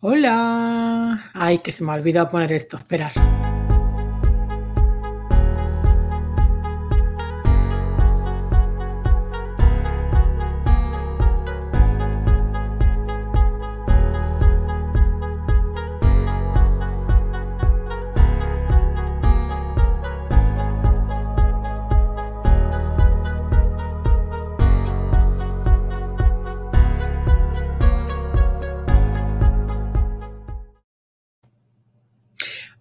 [0.00, 1.30] Hola.
[1.32, 2.76] Ay, que se me ha olvidado poner esto.
[2.76, 3.35] Esperar.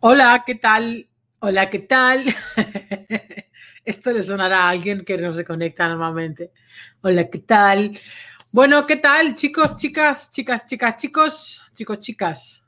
[0.08, 1.10] Hola, ¿qué tal?
[1.40, 2.24] Hola, ¿qué tal?
[3.86, 6.52] Esto le sonará a alguien que no se conecta normalmente.
[7.02, 8.00] Hola, ¿qué tal?
[8.52, 12.64] Bueno, ¿qué tal, chicos, chicas, chicas, chicas, chicos, chicos, chicas?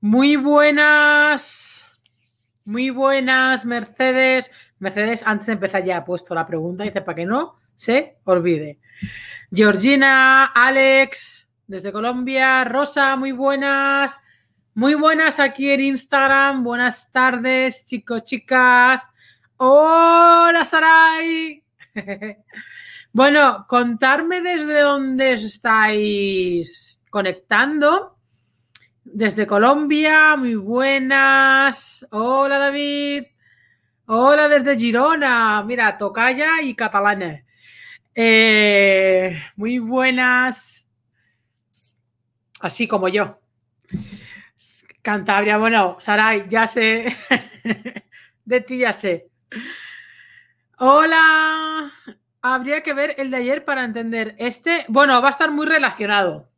[0.00, 2.00] Muy buenas,
[2.64, 4.50] muy buenas, Mercedes.
[4.80, 8.80] Mercedes, antes de empezar ya ha puesto la pregunta, dice para que no se olvide.
[9.52, 14.20] Georgina, Alex, desde Colombia, Rosa, muy buenas.
[14.74, 16.64] Muy buenas aquí en Instagram.
[16.64, 19.06] Buenas tardes, chicos, chicas.
[19.58, 21.62] Hola, Saray.
[23.12, 28.16] bueno, contarme desde dónde estáis conectando.
[29.04, 32.06] Desde Colombia, muy buenas.
[32.10, 33.24] Hola, David.
[34.06, 35.62] Hola desde Girona.
[35.64, 37.44] Mira, tocaya y catalana.
[38.14, 40.88] Eh, muy buenas.
[42.60, 43.41] Así como yo.
[45.02, 47.16] Cantabria, bueno, Saray, ya sé.
[48.44, 49.28] de ti ya sé.
[50.78, 51.90] Hola.
[52.40, 54.84] Habría que ver el de ayer para entender este.
[54.88, 56.48] Bueno, va a estar muy relacionado.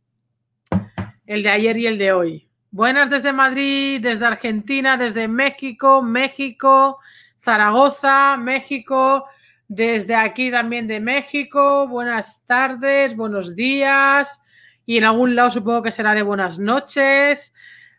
[1.26, 2.48] El de ayer y el de hoy.
[2.70, 6.98] Buenas desde Madrid, desde Argentina, desde México, México,
[7.38, 9.26] Zaragoza, México,
[9.68, 11.88] desde aquí también de México.
[11.88, 14.42] Buenas tardes, buenos días.
[14.84, 17.53] Y en algún lado supongo que será de buenas noches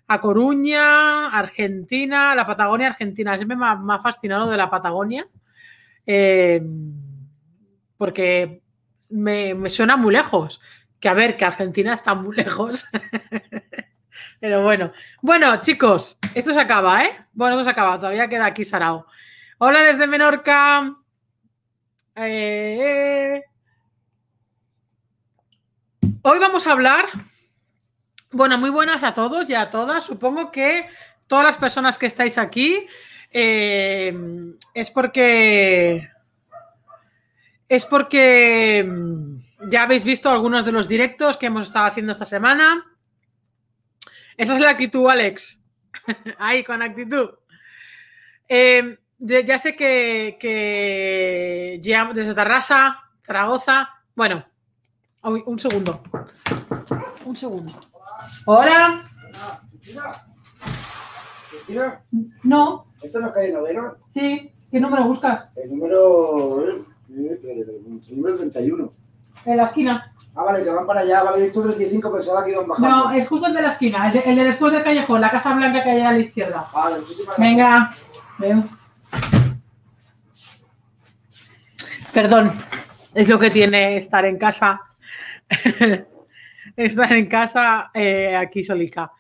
[0.08, 3.36] a Coruña, Argentina, la Patagonia Argentina.
[3.36, 5.28] Siempre me ha, fascinado de la Patagonia
[6.06, 6.62] eh,
[7.98, 8.62] porque
[9.10, 10.62] me, suena muy lejos.
[11.00, 12.86] Que a ver, que Argentina está muy lejos.
[14.40, 14.92] Pero bueno.
[15.22, 17.26] Bueno, chicos, esto se acaba, ¿eh?
[17.34, 17.98] Bueno, esto se acaba.
[17.98, 19.06] Todavía queda aquí Sarao.
[19.58, 20.96] Hola desde Menorca.
[22.16, 23.44] Eh,
[26.22, 27.06] hoy vamos a hablar
[28.32, 30.04] bueno, muy buenas a todos y a todas.
[30.04, 30.88] Supongo que
[31.28, 32.88] todas las personas que estáis aquí
[33.32, 34.14] eh,
[34.74, 36.10] es porque
[37.68, 42.26] es porque mm, ya habéis visto algunos de los directos que hemos estado haciendo esta
[42.26, 42.86] semana.
[44.38, 45.60] Esa es la actitud, Alex.
[46.38, 47.30] Ahí, con actitud.
[48.48, 51.80] Eh, ya sé que, que
[52.14, 53.90] desde Tarrasa, Zaragoza.
[54.14, 54.46] Bueno,
[55.24, 56.04] un segundo.
[57.26, 57.74] Un segundo.
[58.46, 59.02] Hola.
[61.50, 62.02] ¿Cristina?
[62.44, 62.86] No.
[63.02, 63.96] ¿Esto no es calle novena?
[64.14, 64.52] Sí.
[64.72, 65.50] ¿Qué número buscas?
[65.56, 66.64] El número.
[67.10, 68.94] El número 31.
[69.46, 70.14] En la esquina.
[70.36, 71.24] Ah, vale, que van para allá.
[71.24, 72.90] Vale, he visto 35, pensaba que iban bajando.
[72.90, 75.84] No, es justo el de la esquina, el de, después del callejón, la casa blanca
[75.84, 76.68] que hay a la izquierda.
[76.74, 77.92] Vale, muchísimas Venga,
[78.38, 78.58] veo.
[82.14, 82.52] Perdón,
[83.14, 84.82] es lo que tiene estar en casa.
[86.76, 89.12] estar en casa eh, aquí solica.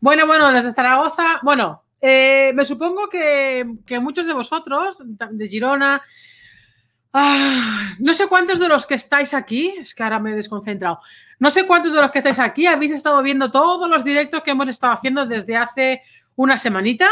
[0.00, 3.66] Bueno, bueno, desde Zaragoza, bueno, eh, me supongo que,
[4.00, 6.02] muchos de vosotros, de Girona,
[7.12, 11.00] ah, no sé cuántos de los que estáis aquí, es que ahora me he desconcentrado,
[11.38, 14.52] no sé cuántos de los que estáis aquí habéis estado viendo todos los directos que
[14.52, 16.02] hemos estado haciendo desde hace
[16.36, 17.08] una semanita.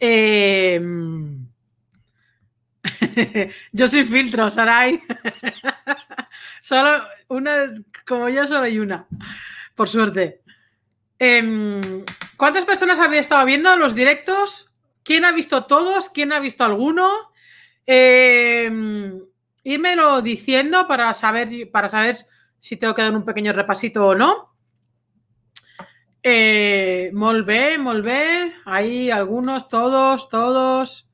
[0.00, 1.46] Em,
[3.72, 5.00] yo soy filtro, Saray.
[6.60, 7.72] Solo una,
[8.06, 9.06] como yo solo hay una,
[9.74, 10.42] por suerte.
[11.18, 12.04] Em,
[12.36, 14.72] ¿Cuántas personas habéis estado viendo los directos?
[15.04, 16.08] ¿Quién ha visto todos?
[16.10, 17.32] ¿Quién ha visto alguno?
[17.86, 18.70] Eh,
[20.22, 22.16] diciendo para saber, para saber
[22.58, 24.54] si tengo que dar un pequeño repasito o no.
[26.22, 28.54] Eh, molve, molve.
[28.64, 31.08] Ahí algunos, todos, todos.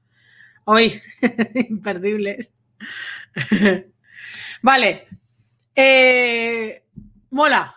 [0.65, 1.01] Hoy,
[1.69, 2.53] imperdibles.
[4.63, 5.09] vale,
[5.75, 6.83] eh,
[7.31, 7.75] mola.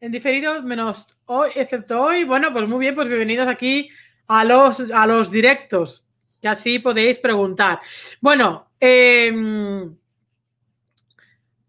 [0.00, 2.24] En diferido, menos hoy, excepto hoy.
[2.24, 3.90] Bueno, pues muy bien, pues bienvenidos aquí
[4.28, 6.04] a los, a los directos.
[6.40, 7.80] Y así podéis preguntar.
[8.20, 9.96] Bueno, em,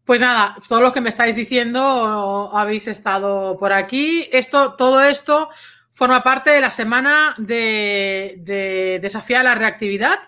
[0.05, 4.29] pues nada, todo lo que me estáis diciendo habéis estado por aquí.
[4.31, 5.49] Esto, todo esto
[5.93, 10.19] forma parte de la semana de, de desafiar la reactividad.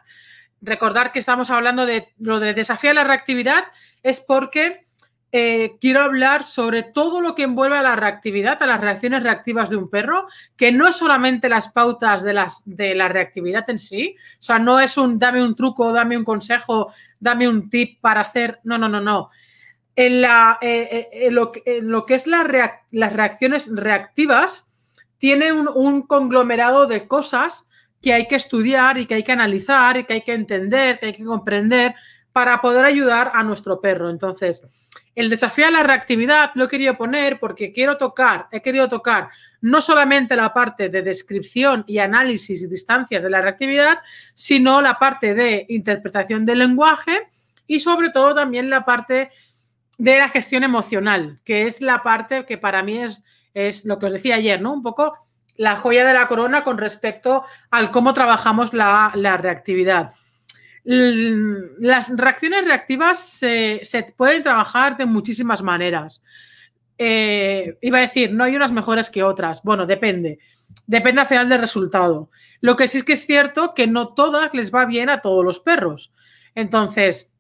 [0.64, 3.66] Recordar que estamos hablando de lo de desafiar la reactividad
[4.02, 4.86] es porque
[5.34, 9.70] eh, quiero hablar sobre todo lo que envuelve a la reactividad, a las reacciones reactivas
[9.70, 13.78] de un perro, que no es solamente las pautas de, las, de la reactividad en
[13.78, 18.00] sí, o sea, no es un dame un truco, dame un consejo, dame un tip
[18.00, 19.32] para hacer, no, no, no, no.
[19.96, 24.70] En, eh, eh, lo, que es las reacciones reactivas,
[25.18, 27.68] tiene un, un conglomerado de cosas
[28.04, 31.06] que hay que estudiar y que hay que analizar y que hay que entender, que
[31.08, 31.96] hay que comprender
[32.34, 34.10] para poder ayudar a nuestro perro.
[34.10, 34.62] Entonces,
[35.16, 39.30] el desafío a la reactividad lo he querido poner porque quiero tocar, he querido tocar
[39.62, 44.00] no solamente la parte de descripción y análisis y distancias de la reactividad,
[44.34, 47.30] sino la parte de interpretación del lenguaje
[47.68, 49.30] y sobre todo también la parte
[49.98, 53.24] de la gestión emocional, que es la parte que para mí es,
[53.54, 54.74] es lo que os decía ayer, ¿no?
[54.74, 55.23] Un poco
[55.56, 60.14] la joya de la corona con respecto al cómo trabajamos la, reactividad.
[60.84, 63.82] Las reacciones reactivas se,
[64.18, 66.24] pueden trabajar de muchísimas maneras.
[66.98, 69.62] Eh, iba a decir, no hay unas mejores que otras.
[69.64, 70.40] Bueno, depende.
[70.88, 72.30] Depende al final del resultado.
[72.60, 75.46] Lo que sí es que es cierto que no todas les va bien a todos
[75.46, 76.14] los perros.
[76.56, 77.32] Entonces,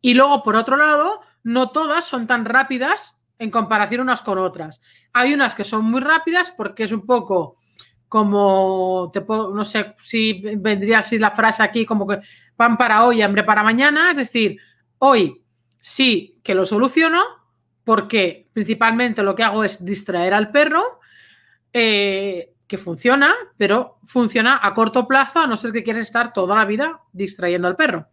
[0.00, 4.80] y luego, por otro lado, no todas son tan rápidas en comparación unas con otras.
[5.12, 7.58] Hay unas que son muy rápidas porque es un poco
[8.08, 12.20] como, te puedo, no sé si vendría así la frase aquí, como que
[12.54, 14.58] pan para hoy, hambre para mañana, es decir,
[14.98, 15.42] hoy
[15.78, 17.22] sí que lo soluciono
[17.84, 21.00] porque principalmente lo que hago es distraer al perro,
[21.72, 26.56] eh, que funciona, pero funciona a corto plazo, a no ser que quieras estar toda
[26.56, 28.08] la vida distrayendo al perro.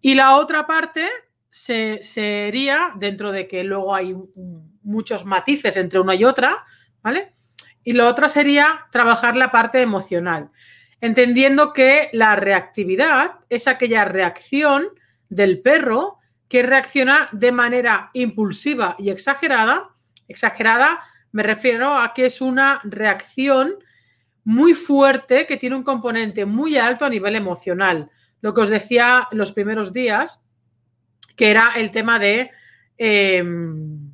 [0.00, 1.06] Y la otra parte
[1.50, 4.16] se, sería, dentro de que luego hay
[4.82, 6.64] muchos matices entre una y otra,
[7.02, 7.34] ¿vale?
[7.82, 10.50] Y lo otro sería trabajar la parte emocional,
[11.00, 14.88] entendiendo que la reactividad es aquella reacción
[15.28, 16.18] del perro
[16.48, 19.90] que reacciona de manera impulsiva y exagerada.
[20.28, 21.00] Exagerada
[21.32, 23.76] me refiero a que es una reacción
[24.44, 28.10] muy fuerte que tiene un componente muy alto a nivel emocional.
[28.40, 30.40] Lo que os decía los primeros días,
[31.40, 32.50] que era el tema de,
[32.98, 34.12] em,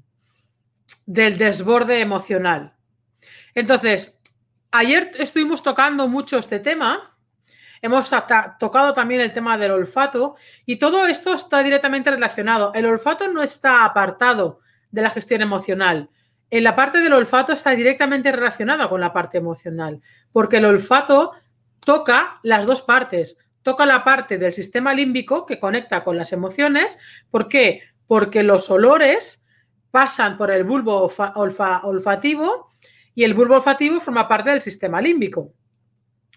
[1.07, 2.77] del desborde emocional.
[3.53, 4.21] Entonces,
[4.71, 7.19] ayer estuvimos tocando mucho este tema.
[7.83, 8.09] Hemos
[8.61, 10.37] tocado también el tema del olfato
[10.67, 12.71] y todo esto está directamente relacionado.
[12.75, 14.61] El olfato no está apartado
[14.93, 16.09] de la gestión emocional.
[16.49, 20.01] En la parte del olfato está directamente relacionada con la parte emocional,
[20.31, 21.33] porque el olfato
[21.81, 23.37] toca las dos partes.
[23.67, 27.01] Toca la parte del sistema límbico que conecta con las emociones.
[27.33, 27.83] ¿Por qué?
[28.07, 29.45] Porque los olores
[29.91, 32.71] pasan por el bulbo olfativo
[33.13, 35.53] y el bulbo olfativo forma parte del sistema límbico,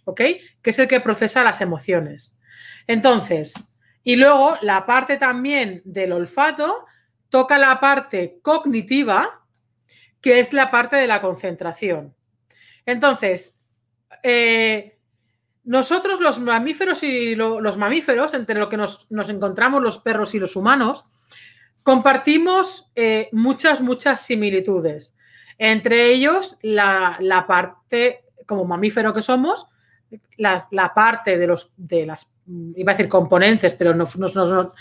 [0.05, 0.21] ¿ok?
[0.59, 2.35] Que es el que procesa las emociones.
[2.87, 3.53] Entonces,
[4.03, 6.87] y luego la parte también del olfato
[7.29, 9.45] toca la parte cognitiva,
[10.19, 12.15] que es la parte de la concentración.
[12.87, 13.55] Entonces,
[14.23, 14.98] eh,
[15.63, 20.55] nosotros los mamíferos y los mamíferos, entre lo que nos, encontramos los perros y los
[20.55, 21.05] humanos,
[21.83, 25.15] compartimos eh, muchas, muchas similitudes.
[25.57, 29.67] Entre ellos, la, parte, como mamífero que somos,
[30.37, 32.31] la parte de los, de las,
[32.75, 34.73] iba a decir componentes, pero no, no,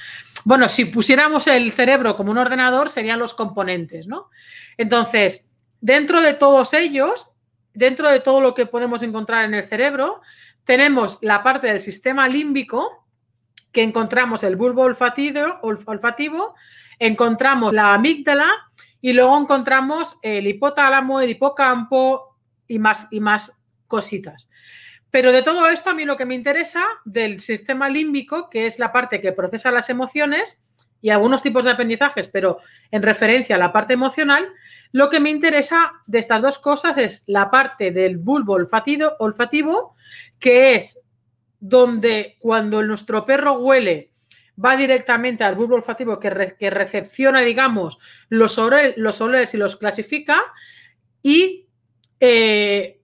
[0.44, 4.30] bueno, si pusiéramos el cerebro como un ordenador, serían los componentes, ¿no?
[4.76, 5.48] Entonces,
[5.80, 7.30] dentro de todos ellos,
[7.74, 10.20] dentro de todo lo que podemos encontrar en el cerebro,
[10.68, 13.06] tenemos la parte del sistema límbico,
[13.72, 16.54] que encontramos el bulbo olfativo, olfativo
[16.98, 18.50] encontramos la amígdala
[19.00, 24.50] y luego encontramos el hipotálamo, el hipocampo y más, y más cositas.
[25.10, 28.78] Pero de todo esto, a mí lo que me interesa del sistema límbico, que es
[28.78, 30.62] la parte que procesa las emociones
[31.00, 32.58] y algunos tipos de aprendizajes, pero
[32.90, 34.48] en referencia a la parte emocional,
[34.92, 39.94] lo que me interesa de estas dos cosas es la parte del bulbo olfativo, olfativo
[40.38, 41.00] que es
[41.60, 44.12] donde cuando nuestro perro huele
[44.62, 50.40] va directamente al bulbo olfativo que, recepciona, digamos, los, olores, y los clasifica
[51.22, 51.68] y
[52.18, 52.97] eh,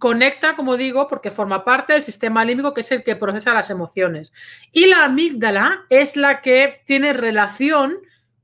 [0.00, 3.68] conecta, como digo, porque forma parte del sistema límbico que es el que procesa las
[3.68, 4.32] emociones.
[4.72, 7.98] Y la amígdala es la que tiene relación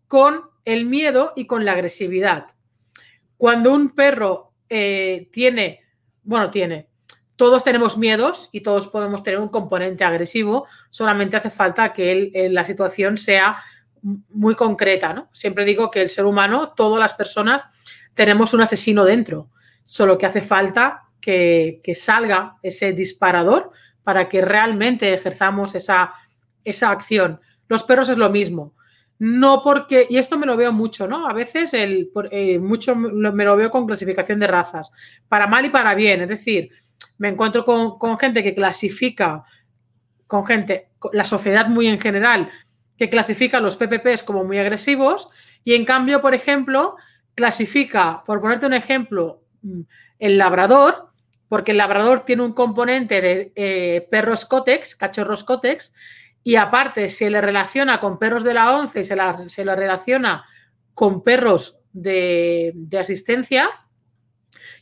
[0.07, 2.49] con el miedo y con la agresividad.
[3.39, 5.81] Cuando un perro eh, tiene,
[6.23, 6.91] bueno, tiene,
[7.37, 12.65] todos tenemos miedos y todos podemos tener un componente agresivo, solamente hace falta que la
[12.65, 13.63] situación sea
[14.03, 15.31] muy concreta, ¿no?
[15.33, 17.63] Siempre digo que el ser humano, todas las personas,
[18.13, 19.49] tenemos un asesino dentro,
[19.85, 23.71] solo que hace falta que, salga ese disparador
[24.03, 26.15] para que realmente ejerzamos esa,
[26.65, 27.41] esa acción.
[27.69, 28.75] Los perros es lo mismo.
[29.19, 31.27] no porque, y esto me lo veo mucho, ¿no?
[31.27, 34.93] A veces el, eh, mucho me lo veo con clasificación de razas,
[35.29, 36.71] para mal y para bien, es decir,
[37.17, 39.45] me encuentro con, con gente que clasifica,
[40.27, 42.51] con gente, la sociedad muy en general,
[42.97, 45.29] que clasifica los PPPs como muy agresivos
[45.65, 46.97] y en cambio, por ejemplo,
[47.35, 49.43] clasifica, por ponerte un ejemplo,
[50.19, 51.11] el labrador,
[51.49, 55.93] porque el labrador tiene un componente de eh, perros cótex, cachorros cótex,
[56.43, 59.17] y aparte se le relaciona con perros de la once y se,
[59.49, 60.45] se le relaciona
[60.95, 63.69] con perros de, de, asistencia.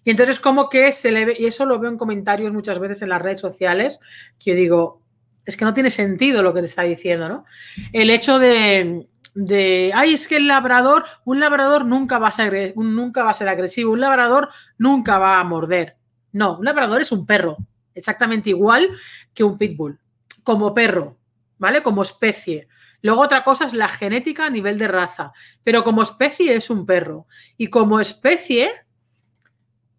[0.04, 3.02] Y entonces como que se le ve, y eso lo veo en comentarios muchas veces
[3.02, 3.98] en las redes sociales,
[4.38, 5.02] que yo digo,
[5.44, 7.44] es que no tiene sentido lo que te está diciendo, ¿no?
[7.92, 12.72] El hecho de, de, ay, es que el labrador, un labrador nunca va, a ser,
[12.76, 14.48] nunca va a ser agresivo, un labrador
[14.78, 15.96] nunca va a morder.
[16.32, 17.56] No, un labrador es un perro,
[17.94, 18.90] exactamente igual
[19.34, 19.98] que un pitbull,
[20.42, 21.18] como perro,
[21.58, 21.82] ¿vale?
[21.82, 22.68] Como especie.
[23.02, 26.86] Luego otra cosa es la genética a nivel de raza, pero como especie es un
[26.86, 27.26] perro.
[27.56, 28.72] Y como especie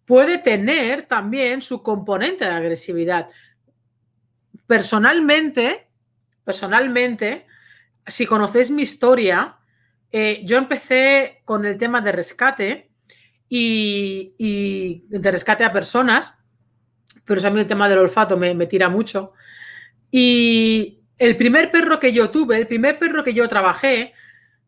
[0.06, 3.28] puede tener también su componente de agresividad.
[4.66, 5.88] Personalmente,
[6.42, 7.46] personalmente,
[8.06, 9.56] si conocéis mi historia,
[10.12, 12.90] eh, yo empecé con el tema de rescate
[13.48, 16.36] y, de rescate a personas,
[17.24, 19.32] pero también el tema del olfato me, me tira mucho.
[20.10, 24.14] Y el primer perro que yo tuve, el primer perro que yo trabajé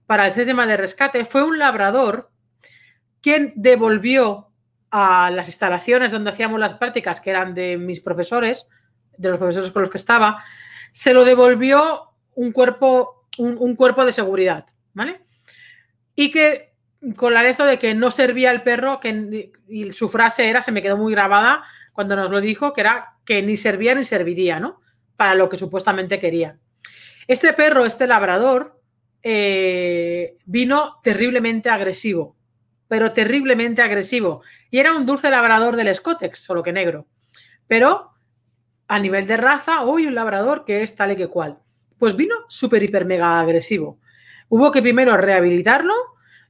[0.06, 2.30] para el sistema de rescate fue un labrador
[3.20, 4.48] quien devolvió
[4.90, 8.66] a las instalaciones donde hacíamos las prácticas, que eran de mis profesores,
[9.16, 10.42] de los profesores con los que estaba,
[10.92, 15.20] se lo devolvió un cuerpo, un, cuerpo de seguridad, ¿vale?
[16.14, 16.72] Y que
[17.16, 20.62] con la de esto de que no servía el perro, que y su frase era,
[20.62, 24.04] se me quedó muy grabada cuando nos lo dijo, que era que ni servía ni
[24.04, 24.80] serviría, ¿no?
[25.16, 26.58] Para lo que supuestamente quería.
[27.26, 28.80] Este perro, este labrador,
[29.22, 32.36] eh, vino terriblemente agresivo,
[32.88, 34.42] pero terriblemente agresivo.
[34.70, 37.06] Y era un dulce labrador del Scotex, solo que negro.
[37.66, 38.12] Pero
[38.88, 41.58] a nivel de raza, hoy un labrador que es tal y que cual.
[41.98, 43.98] Pues vino súper, hiper, mega agresivo.
[44.48, 45.94] Hubo que primero rehabilitarlo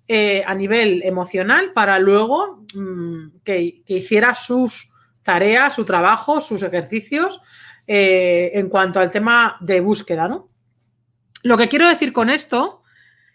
[0.07, 7.40] eh, a nivel emocional para luego mm, que, hiciera sus tareas, su trabajo, sus ejercicios
[7.87, 10.49] eh, en cuanto al tema de búsqueda, ¿no?
[11.43, 12.83] Lo que quiero decir con esto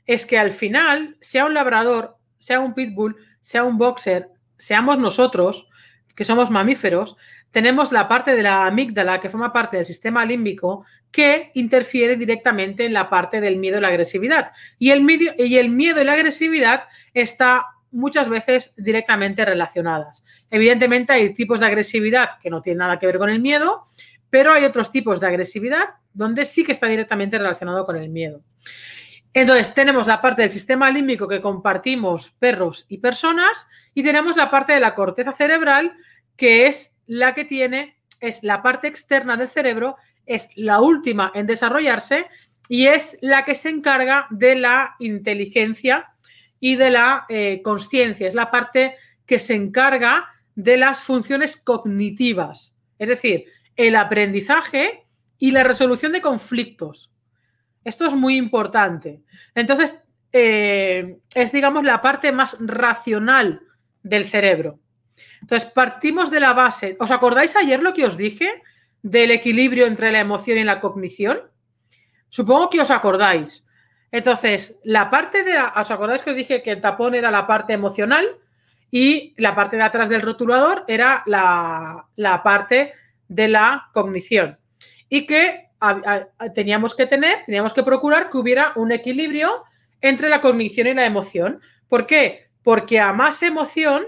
[0.05, 5.67] es que al final, sea un labrador, sea un pitbull, sea un boxer, seamos nosotros,
[6.15, 7.17] que somos mamíferos,
[7.53, 12.83] tenemos la parte de la amígdala que forma parte del sistema límbico que interfiere directamente
[12.83, 14.51] en la parte del miedo y la agresividad.
[14.79, 15.07] Y el,
[15.37, 20.23] y el miedo y la agresividad está muchas veces directamente relacionadas.
[20.49, 23.85] Evidentemente hay tipos de agresividad que no tienen nada que ver con el miedo,
[24.31, 28.41] pero hay otros tipos de agresividad donde sí que está directamente relacionado con el miedo.
[29.31, 34.49] Entonces, tenemos la parte del sistema límbico que compartimos perros y personas y tenemos la
[34.49, 35.95] parte de la corteza cerebral
[36.35, 41.45] que es la que tiene es la parte externa del cerebro, es la última en
[41.45, 42.27] desarrollarse
[42.69, 46.13] y es la que se encarga de la inteligencia
[46.59, 48.27] y de la eh, conciencia.
[48.27, 48.95] Es la parte
[49.25, 53.45] que se encarga de las funciones cognitivas, es decir,
[53.75, 55.05] el aprendizaje
[55.39, 57.13] y la resolución de conflictos.
[57.83, 59.23] Esto es muy importante.
[59.55, 63.61] Entonces, eh, es, digamos, la parte más racional
[64.03, 64.79] del cerebro.
[65.41, 66.97] Entonces, partimos de la base.
[66.99, 68.63] ¿Os acordáis ayer lo que os dije
[69.01, 71.41] del equilibrio entre la emoción y la cognición?
[72.29, 73.63] Supongo que os acordáis.
[74.11, 77.47] Entonces, la parte de la, ¿os acordáis que os dije que el tapón era la
[77.47, 78.25] parte emocional
[78.91, 82.93] y la parte de atrás del rotulador era la, parte
[83.27, 84.59] de la cognición?
[85.09, 85.69] Y que
[86.53, 89.63] teníamos que tener, teníamos que procurar que hubiera un equilibrio
[89.99, 91.59] entre la cognición y la emoción.
[91.87, 92.49] ¿Por qué?
[92.61, 94.05] Porque a más emoción,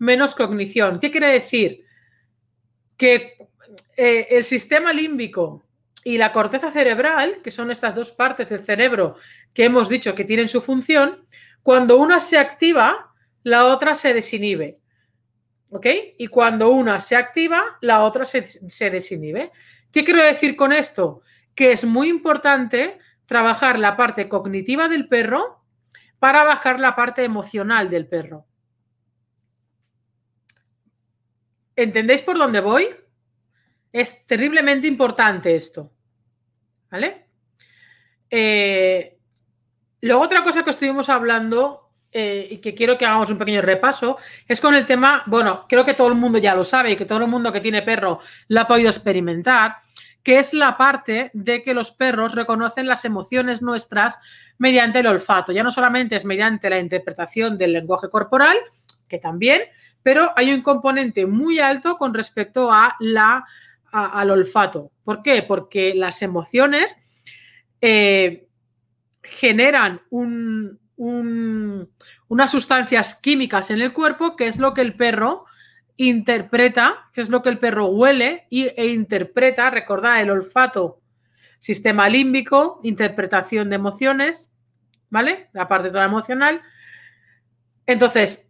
[0.00, 0.98] menos cognición.
[0.98, 1.84] ¿Qué quiere decir?
[2.96, 3.36] Que
[3.96, 5.62] eh, el sistema límbico
[6.02, 9.16] y la corteza cerebral, que son estas dos partes del cerebro
[9.52, 11.26] que hemos dicho que tienen su función,
[11.62, 14.78] cuando una se activa, la otra se desinhibe.
[15.68, 15.86] ¿Ok?
[16.18, 19.52] Y cuando una se activa, la otra se, se desinhibe.
[19.92, 21.20] ¿Qué quiero decir con esto?
[21.54, 25.62] Que es muy importante trabajar la parte cognitiva del perro
[26.18, 28.46] para bajar la parte emocional del perro.
[31.76, 32.88] ¿Entendéis por dónde voy?
[33.92, 35.90] Es terriblemente importante esto.
[36.90, 37.26] ¿Vale?
[38.30, 39.18] Eh,
[40.00, 44.16] luego otra cosa que estuvimos hablando eh, y que quiero que hagamos un pequeño repaso
[44.46, 47.04] es con el tema, bueno, creo que todo el mundo ya lo sabe y que
[47.04, 49.76] todo el mundo que tiene perro lo ha podido experimentar,
[50.22, 54.18] que es la parte de que los perros reconocen las emociones nuestras
[54.58, 55.52] mediante el olfato.
[55.52, 58.56] Ya no solamente es mediante la interpretación del lenguaje corporal,
[59.06, 59.62] que también,
[60.02, 63.44] pero hay un componente muy alto con respecto a la,
[63.92, 64.92] al olfato.
[65.04, 65.42] ¿Por qué?
[65.42, 66.96] Porque las emociones
[67.80, 68.48] eh,
[69.22, 70.02] generan
[70.98, 75.44] unas sustancias químicas en el cuerpo, que es lo que el perro
[75.96, 81.02] interpreta, que es lo que el perro huele y, e interpreta, recordad, el olfato,
[81.58, 84.50] sistema límbico, interpretación de emociones,
[85.10, 85.50] ¿vale?
[85.52, 86.62] La parte toda emocional.
[87.86, 88.49] Entonces,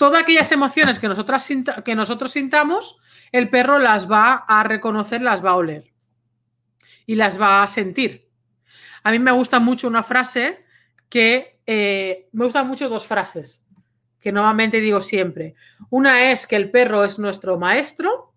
[0.00, 2.96] todas aquellas emociones que, nosotros sintamos,
[3.32, 5.92] el perro las va a reconocer, las va a oler
[7.04, 8.26] y las va a sentir.
[9.02, 10.64] A mí me gusta mucho una frase
[11.10, 13.68] que eh, me gustan mucho dos frases
[14.18, 15.54] que normalmente digo siempre.
[15.90, 18.32] Una es que el perro es nuestro maestro,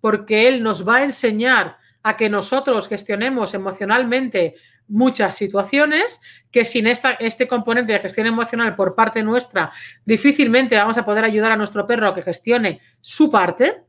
[0.00, 4.54] porque él nos va a enseñar a que nosotros gestionemos emocionalmente
[4.86, 6.20] muchas situaciones,
[6.52, 9.72] que sin esta, este componente de gestión emocional por parte nuestra,
[10.04, 13.82] difícilmente vamos a poder ayudar a nuestro perro a que gestione su parte.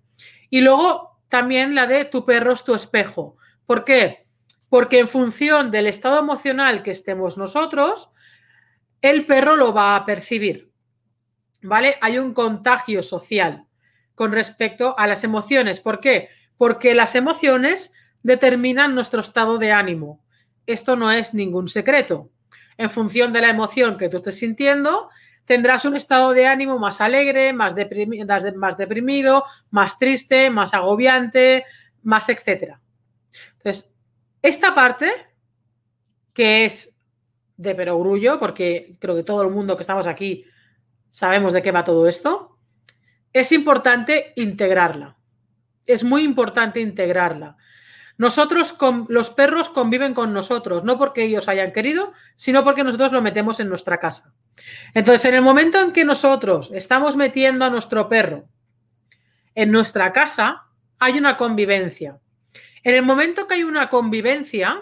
[0.50, 3.38] Y luego también la de tu perro es tu espejo.
[3.67, 4.24] ¿Por qué?
[4.69, 8.10] Porque en función del estado emocional que estemos nosotros,
[9.01, 10.72] el perro lo va a percibir.
[11.65, 11.95] ¿vale?
[12.01, 13.65] Hay un contagio social
[14.13, 15.79] con respecto a las emociones.
[15.79, 16.29] ¿Por qué?
[16.57, 17.91] Porque las emociones
[18.25, 20.20] determinan nuestro estado de ánimo.
[20.65, 22.32] Esto no es ningún secreto.
[22.75, 25.10] En función de la emoción que tú estés sintiendo,
[25.46, 31.65] tendrás un estado de ánimo más alegre, más, deprimido, más, deprimido, más triste, más agobiante,
[32.01, 32.82] más etcétera.
[33.58, 33.96] Entonces,
[34.41, 35.12] esta parte,
[36.34, 36.98] que es
[37.58, 40.46] de perogrullo, porque creo que todo el mundo que estamos aquí
[41.12, 42.58] sabemos de qué va todo esto,
[43.32, 45.15] es importante integrarla.
[45.86, 47.58] Es muy importante integrarla.
[48.17, 48.77] Nosotros,
[49.10, 53.60] los perros conviven con nosotros, no porque ellos hayan querido, sino porque nosotros lo metemos
[53.60, 54.34] en nuestra casa.
[54.93, 58.48] Entonces, en el momento en que nosotros estamos metiendo a nuestro perro
[59.53, 60.66] en nuestra casa,
[61.00, 62.20] hay una convivencia.
[62.83, 64.81] En el momento que hay una convivencia,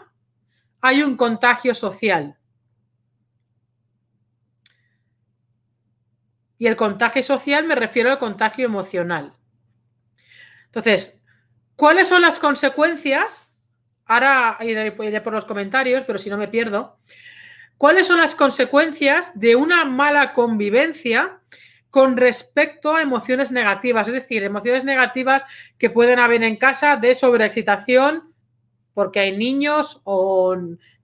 [0.81, 2.37] hay un contagio social.
[6.59, 9.33] Y el contagio social me refiero al contagio emocional.
[10.65, 11.22] Entonces,
[11.75, 13.47] ¿cuáles son las consecuencias?
[14.05, 16.97] Ahora iré, por los comentarios, pero si no me pierdo.
[17.77, 21.39] ¿Cuáles son las consecuencias de una mala convivencia
[21.89, 24.07] con respecto a emociones negativas?
[24.07, 25.43] Es decir, emociones negativas
[25.77, 28.33] que pueden haber en casa de sobreexcitación
[28.93, 30.55] porque hay niños o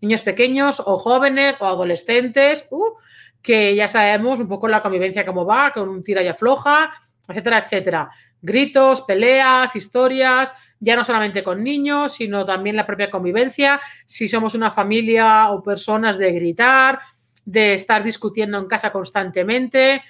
[0.02, 2.94] niños pequeños o jóvenes o adolescentes uh,
[3.42, 6.94] que ya sabemos un poco la convivencia cómo va, con un tira y afloja,
[7.28, 8.10] etcétera, etcétera.
[8.42, 14.56] Gritos, peleas, historias, ya no solamente con niños, sino también la propia convivencia, si somos
[14.56, 17.00] una familia o personas de gritar,
[17.46, 20.04] de estar discutiendo en casa constantemente.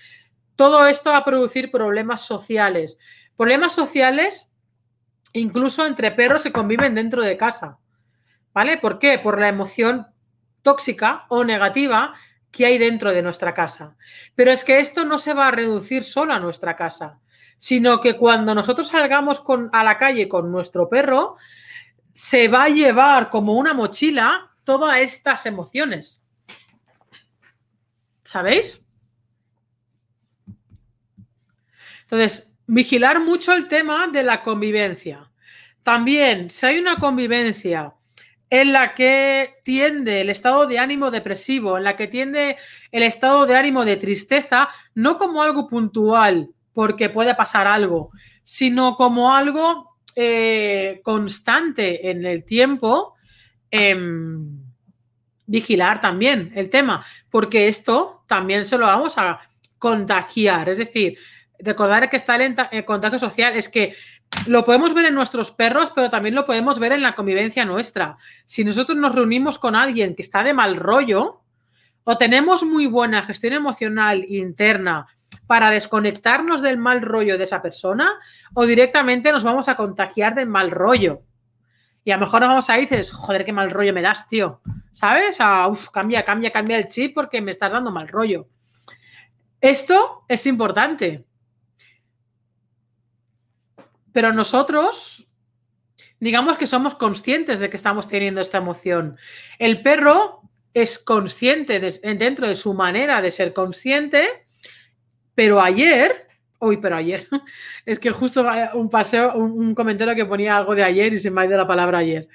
[0.55, 2.99] Todo esto va a producir problemas sociales.
[3.35, 4.49] Problemas sociales
[5.33, 7.77] incluso entre perros que conviven dentro de casa.
[8.53, 8.77] ¿Vale?
[8.77, 9.19] ¿Por qué?
[9.19, 10.07] Por la emoción
[10.61, 12.13] tóxica o negativa
[12.51, 13.95] que hay dentro de nuestra casa.
[14.35, 17.19] Pero es que esto no se va a reducir solo a nuestra casa,
[17.59, 19.43] sino que cuando nosotros salgamos
[19.73, 21.35] a la calle con nuestro perro,
[22.13, 26.23] se va a llevar como una mochila todas estas emociones.
[28.23, 28.81] ¿Sabéis?
[32.03, 35.29] Entonces, vigilar mucho el tema de la convivencia.
[35.83, 37.93] También, si hay una convivencia
[38.49, 42.57] en la que tiende el estado de ánimo depresivo, en la que tiende
[42.91, 48.11] el estado de ánimo de tristeza, no como algo puntual, porque puede pasar algo,
[48.43, 53.15] sino como algo eh, constante en el tiempo,
[53.71, 54.59] em,
[55.45, 59.39] vigilar también el tema, porque esto también se lo vamos a
[59.77, 61.17] contagiar, es decir,
[61.59, 63.95] recordar que está el contagio social, es que
[64.47, 68.17] lo podemos ver en nuestros perros, pero también lo podemos ver en la convivencia nuestra.
[68.45, 71.41] Si nosotros nos reunimos con alguien que está de mal rollo,
[72.03, 75.07] o tenemos muy buena gestión emocional interna
[75.49, 78.19] para desconectarnos del mal rollo de esa persona,
[78.53, 81.23] o directamente nos vamos a contagiar del mal rollo.
[82.03, 84.03] Y a lo mejor nos vamos a ir y dices, joder, qué mal rollo me
[84.03, 84.61] das, tío.
[84.91, 85.37] ¿Sabes?
[85.91, 88.47] cambia, cambia, cambia el chip porque me estás dando mal rollo.
[89.59, 91.25] Esto es importante.
[94.13, 95.27] Pero nosotros,
[96.19, 99.17] digamos que somos conscientes de que estamos teniendo esta emoción.
[99.57, 100.43] El perro
[100.75, 104.45] es consciente dentro de su manera de ser consciente,
[105.39, 106.27] pero ayer
[106.61, 107.25] Hoy, pero ayer.
[107.85, 111.39] Es que justo un paseo, un comentario que ponía algo de ayer y se me
[111.39, 112.27] ha ido la palabra ayer.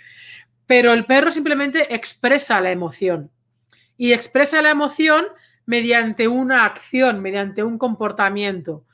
[0.67, 3.31] Pero el perro simplemente expresa la emoción.
[3.99, 5.27] Y expresa la emoción
[5.67, 8.87] mediante una acción, mediante un comportamiento.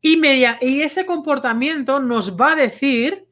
[0.00, 0.20] Y,
[0.60, 3.28] y ese comportamiento nos va a decir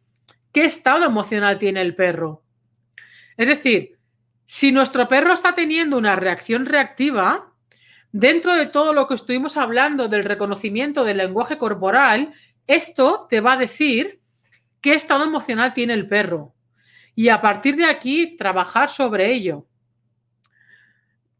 [0.52, 2.44] qué estado emocional tiene el perro.
[3.36, 3.98] Es decir,
[4.46, 7.51] si nuestro perro está teniendo una reacción reactiva,
[8.12, 12.32] dentro de todo lo que estuvimos hablando del reconocimiento del lenguaje corporal,
[12.66, 14.20] esto te va a decir
[14.80, 16.54] qué estado emocional tiene el perro.
[17.14, 19.66] Y a partir de aquí, trabajar sobre ello.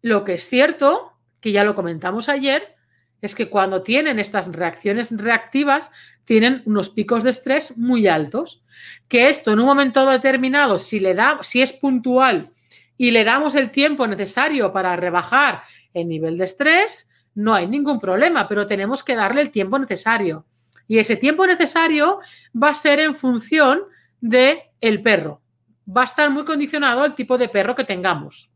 [0.01, 2.75] Lo que es cierto, que ya lo comentamos ayer,
[3.21, 5.91] es que cuando tienen estas reacciones reactivas,
[6.25, 8.63] tienen unos picos de estrés muy altos.
[9.09, 12.51] Que esto en un momento determinado, si le da, si es puntual
[12.97, 15.63] y le damos el tiempo necesario para rebajar
[15.95, 20.47] el nivel de estrés, no hay ningún problema, pero tenemos que darle el tiempo necesario.
[20.87, 22.21] Y ese tiempo necesario
[22.61, 23.83] va a ser en función
[24.21, 25.41] de el perro.
[25.89, 28.51] Va a estar muy condicionado al tipo de perro que tengamos.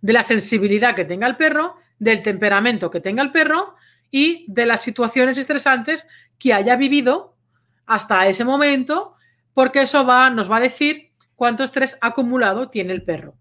[0.00, 3.76] De la sensibilidad que tenga el perro, del temperamento que tenga el perro
[4.10, 6.06] y de las situaciones estresantes
[6.38, 7.36] que haya vivido
[7.86, 9.14] hasta ese momento,
[9.54, 13.34] porque eso va, nos va a decir cuánto estrés acumulado tiene el perro.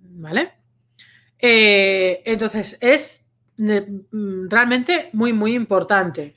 [0.00, 0.61] ¿Vale?
[1.44, 3.26] Eh, entonces, es
[3.56, 6.34] mm, realmente muy, muy importante.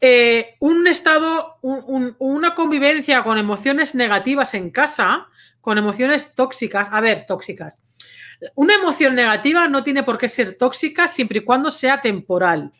[0.00, 5.26] Eh, un estado, una convivencia con emociones negativas en casa,
[5.60, 7.80] con emociones tóxicas, a ver, tóxicas.
[8.54, 12.70] Una emoción negativa no tiene por qué ser tóxica siempre y cuando sea temporal.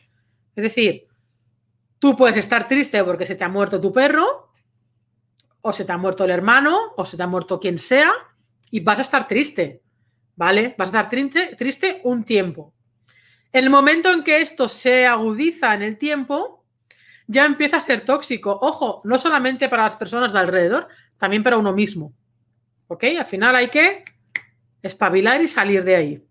[0.55, 1.07] Es decir,
[1.99, 4.53] tú puedes estar triste porque se te ha muerto tu perro,
[5.61, 8.09] o se te ha muerto el hermano, o se te ha muerto quien sea,
[8.71, 9.81] y vas a estar triste.
[10.39, 10.73] ¿Vale?
[10.77, 12.73] Vas a estar triste, triste un tiempo.
[13.51, 16.63] El momento en que esto se agudiza en el tiempo,
[17.27, 18.57] ya empieza a ser tóxico.
[18.61, 22.13] Ojo, no solamente para las personas de alrededor, también para uno mismo.
[22.87, 23.03] ¿Ok?
[23.19, 24.05] Al final hay que
[24.81, 26.23] espabilar y salir de ahí.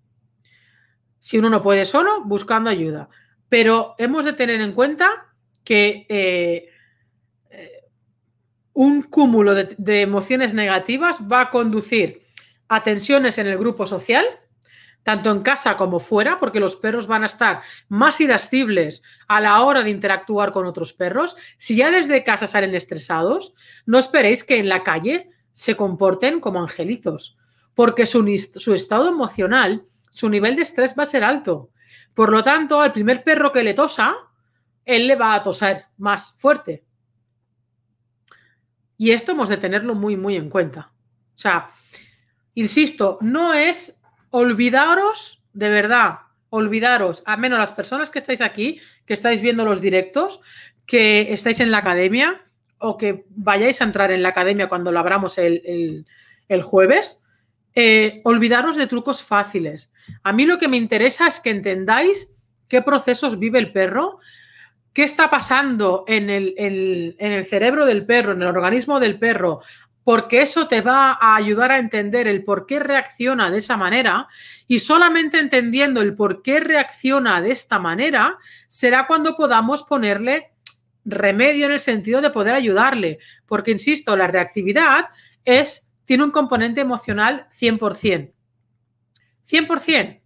[1.19, 3.11] Si uno no puede solo, buscando ayuda.
[3.51, 6.71] Pero hemos de tener en cuenta que eh,
[7.51, 7.85] eh,
[8.73, 12.28] un cúmulo de emociones negativas va a conducir
[12.69, 14.25] a tensiones en el grupo social,
[15.03, 19.63] tanto en casa como fuera, porque los perros van a estar más irascibles a la
[19.63, 21.37] hora de interactuar con otros perros.
[21.57, 23.55] Si ya desde casa salen estresados,
[23.87, 27.39] no esperéis que en la calle se comporten como angelitos,
[27.75, 28.25] porque su,
[28.57, 31.71] su estado emocional, su nivel de estrés va a ser alto.
[32.13, 34.15] Por lo tanto, al primer perro que le tosa,
[34.85, 36.85] él le va a tosar más fuerte.
[38.97, 40.93] Y esto hemos de tenerlo muy, muy en cuenta.
[41.37, 41.71] O sea,
[42.59, 46.19] Insisto, no es olvidaros, de verdad,
[46.51, 50.41] olvidaros, a menos las personas que estáis aquí, que estáis viendo los directos,
[50.85, 52.45] que estáis en la academia
[52.79, 56.05] o que vayáis a entrar en la academia cuando lo abramos el,
[56.65, 57.23] jueves,
[57.77, 59.93] eh, olvidaros de trucos fáciles.
[60.25, 62.35] A mí lo que me interesa es que entendáis
[62.67, 64.19] qué procesos vive el perro,
[64.93, 69.61] qué está pasando en el, en el, cerebro del perro, en el organismo del perro,
[70.09, 74.27] porque eso te va a ayudar a entender el por qué reacciona de esa manera
[74.67, 80.53] y solamente entendiendo el por qué reacciona de esta manera será cuando podamos ponerle
[81.05, 85.11] remedio en el sentido de poder ayudarle, porque insisto, la reactividad
[85.45, 88.33] es tiene un componente emocional 100%.
[89.47, 90.21] 100%.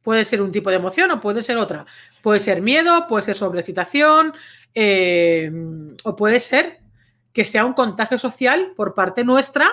[0.00, 1.86] Puede ser un tipo de emoción o puede ser otra.
[2.22, 4.32] Puede ser miedo, puede ser sobreexcitación
[4.76, 5.50] eh,
[6.04, 6.87] o puede ser
[7.38, 9.70] que sea un contagio social por parte nuestra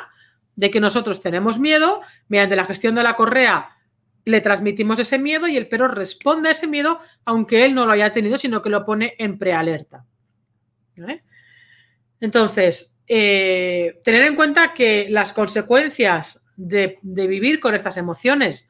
[0.55, 3.75] de que nosotros tenemos miedo, mediante la gestión de la correa
[4.23, 7.93] le transmitimos ese miedo y el perro responde a ese miedo aunque él no lo
[7.93, 10.05] haya tenido, sino que lo pone en prealerta.
[12.19, 18.69] Entonces, eh, tener en cuenta que las consecuencias de, de vivir con estas emociones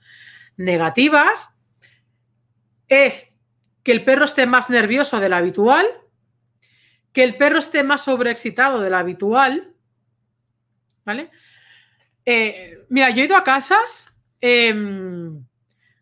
[0.56, 1.54] negativas
[2.88, 3.36] es
[3.84, 5.86] que el perro esté más nervioso de lo habitual,
[7.16, 9.74] que el perro esté más sobreexcitado de lo habitual,
[11.06, 11.32] ¿vale?
[12.26, 15.42] Eh, mira, yo he ido a casas, em,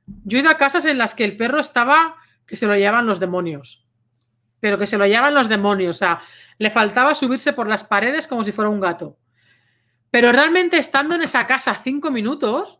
[0.08, 2.15] yo he ido a casas en las que el perro estaba
[2.47, 3.88] que se lo llevaban los demonios,
[4.60, 6.21] pero que se lo llevaban los demonios, o sea,
[6.58, 9.19] le faltaba subirse por las paredes como si fuera un gato.
[10.10, 12.80] Pero realmente estando en esa casa cinco minutos,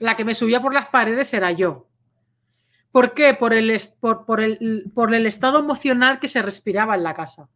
[0.00, 1.88] la que me subía por las paredes era yo.
[2.90, 3.34] ¿Por qué?
[3.34, 7.48] Por el, por el, por el estado emocional que se respiraba en la casa.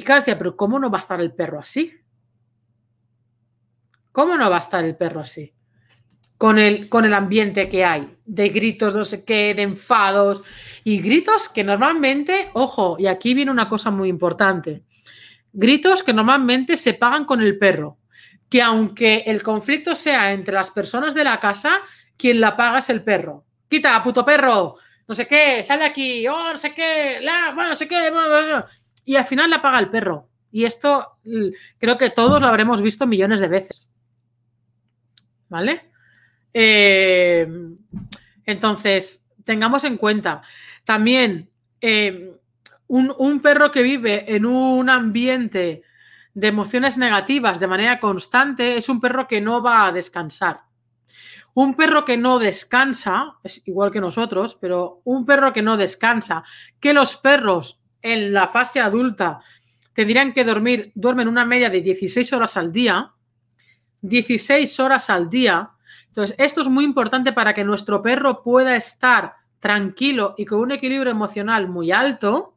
[0.00, 1.94] Y pero ¿cómo no va a estar el perro así?
[4.12, 5.54] ¿Cómo no va a estar el perro así?
[6.40, 10.40] con el, con el ambiente que hay, de gritos, no sé qué, de enfados
[10.84, 14.82] y gritos que normalmente, ojo, y aquí viene una cosa muy importante,
[15.52, 17.98] gritos que normalmente se pagan con el perro,
[18.48, 21.82] que aunque el conflicto sea entre las personas de la casa,
[22.16, 23.44] quien la paga es el perro.
[23.68, 27.76] Quita, puto perro, no sé qué, sale aquí, oh, no sé qué, la, bueno, no
[27.76, 28.10] sé qué,
[29.04, 30.28] y al final la paga el perro.
[30.52, 31.18] Y esto
[31.78, 33.90] creo que todos lo habremos visto millones de veces.
[35.48, 35.90] ¿Vale?
[36.52, 37.46] Eh,
[38.44, 40.42] entonces, tengamos en cuenta
[40.84, 42.32] también eh,
[42.88, 45.82] un, un, perro que vive en un ambiente
[46.34, 50.62] de emociones negativas de manera constante es un perro que no va a descansar.
[51.52, 56.44] Un perro que no descansa, es igual que nosotros, pero un perro que no descansa,
[56.78, 59.40] que los perros en la fase adulta
[59.92, 63.12] tendrían que dormir, duermen una media de 16 horas al día,
[64.02, 65.72] 16 horas al día.
[66.08, 70.72] Entonces, esto es muy importante para que nuestro perro pueda estar tranquilo y con un
[70.72, 72.56] equilibrio emocional muy alto.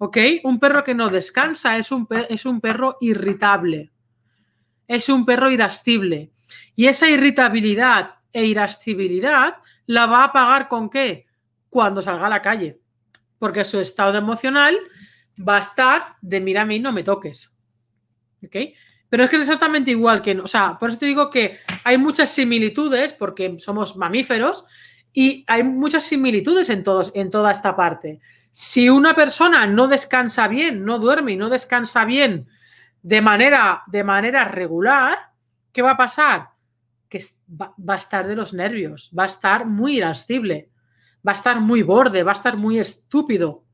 [0.00, 0.18] ¿Ok?
[0.44, 3.90] Un perro que no descansa es un, es un perro irritable.
[4.86, 6.32] Es un perro irascible.
[6.76, 11.26] Y esa irritabilidad e irascibilidad la va a pagar con qué?
[11.68, 12.78] Cuando salga a la calle.
[13.38, 14.76] Porque su estado emocional
[15.46, 17.56] va a estar de mira a mí, no me toques.
[18.44, 18.56] ¿Ok?
[19.08, 21.96] Pero es que es exactamente igual que, o sea, por eso te digo que hay
[21.96, 24.64] muchas similitudes, porque somos mamíferos,
[25.12, 28.20] y hay muchas similitudes en, todos, en toda esta parte.
[28.52, 32.46] Si una persona no descansa bien, no duerme y no descansa bien
[33.02, 35.18] de manera, de manera regular,
[35.72, 36.50] ¿qué va a pasar?
[37.08, 37.20] Que
[37.50, 40.68] va, va a estar de los nervios, va a estar muy irascible,
[41.26, 43.64] va a estar muy borde, va a estar muy estúpido.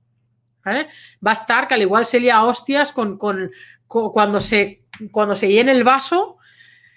[0.66, 3.18] Va a estar que al igual se lía hostias con,
[3.86, 6.38] cuando, se, cuando se llene el vaso,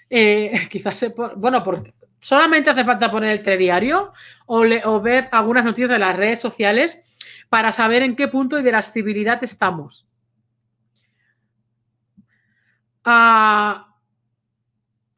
[0.08, 4.12] eh, quizás bueno, porque solamente hace falta poner el telediario
[4.46, 7.00] o, o ver algunas noticias de las redes sociales
[7.48, 10.06] para saber en qué punto de la civilidad estamos.
[13.04, 13.94] Ah,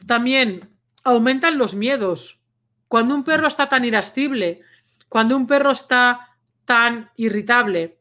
[0.07, 0.71] también
[1.03, 2.40] aumentan los miedos.
[2.88, 4.62] Cuando un perro está tan irascible,
[5.11, 7.99] cuando un perro está tan irritable,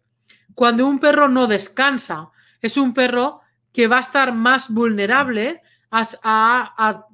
[0.54, 2.30] cuando un perro no descansa,
[2.62, 3.41] es un perro
[3.74, 7.08] que va a estar más vulnerable a,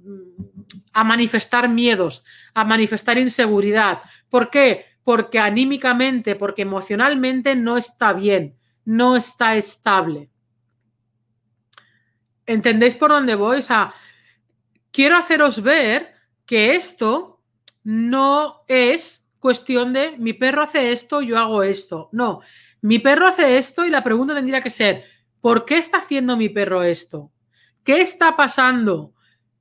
[1.05, 4.01] manifestar miedos, a manifestar inseguridad.
[4.29, 4.85] ¿Por qué?
[5.01, 10.29] Porque anímicamente, porque emocionalmente no está bien, no está estable.
[12.45, 13.59] ¿Entendéis por dónde voy?
[13.59, 13.93] O sea,
[14.91, 16.13] quiero haceros ver
[16.45, 17.41] que esto
[17.83, 22.09] no es cuestión de mi perro hace esto, yo hago esto.
[22.11, 22.41] No,
[22.81, 25.03] mi perro hace esto y la pregunta tendría que ser,
[25.39, 27.31] ¿por qué está haciendo mi perro esto?
[27.83, 29.13] ¿Qué está pasando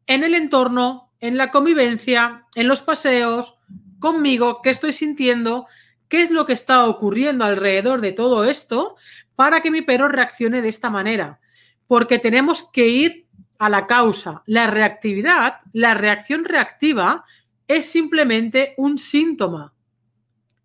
[0.07, 3.59] en el entorno, en la convivencia, en los paseos,
[4.01, 4.62] conmigo?
[4.62, 5.66] ¿Qué estoy sintiendo?
[6.09, 8.97] ¿Qué es lo que está ocurriendo alrededor de todo esto
[9.37, 11.40] para que mi perro reaccione de esta manera?
[11.87, 13.27] Porque tenemos que ir
[13.59, 14.42] a la causa.
[14.47, 17.27] La reactividad, la reacción reactiva
[17.68, 19.74] es simplemente un síntoma.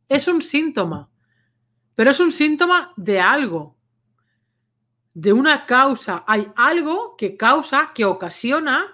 [0.09, 1.09] Es un síntoma
[1.99, 3.75] pero es un síntoma de algo,
[5.13, 6.23] de una causa.
[6.25, 8.85] Hay algo que causa, que ocasiona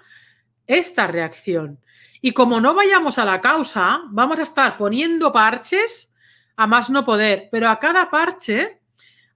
[0.66, 1.78] esta reacción.
[2.20, 6.12] Y como no vayamos a la causa, vamos a estar poniendo parches
[6.56, 8.82] a más no poder, pero a cada parche,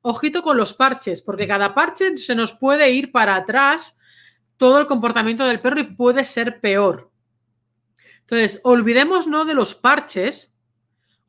[0.02, 3.96] ojito con los parches, porque cada parche se nos puede ir para atrás
[4.56, 7.12] todo el comportamiento del perro y puede ser peor.
[8.22, 10.56] Entonces, olvidémonos de los parches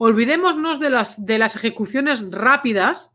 [0.04, 3.12] Olvidémonos de las, de las ejecuciones rápidas,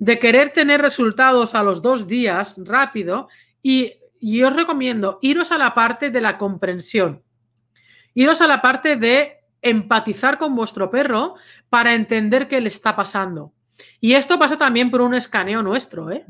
[0.00, 3.28] de querer tener resultados a los dos días rápido
[3.62, 7.22] y, y os recomiendo iros a la parte de la comprensión,
[8.14, 11.36] iros a la parte de empatizar con vuestro perro
[11.68, 13.52] para entender qué le está pasando.
[14.00, 16.26] Y esto pasa también por un escaneo nuestro, ¿eh?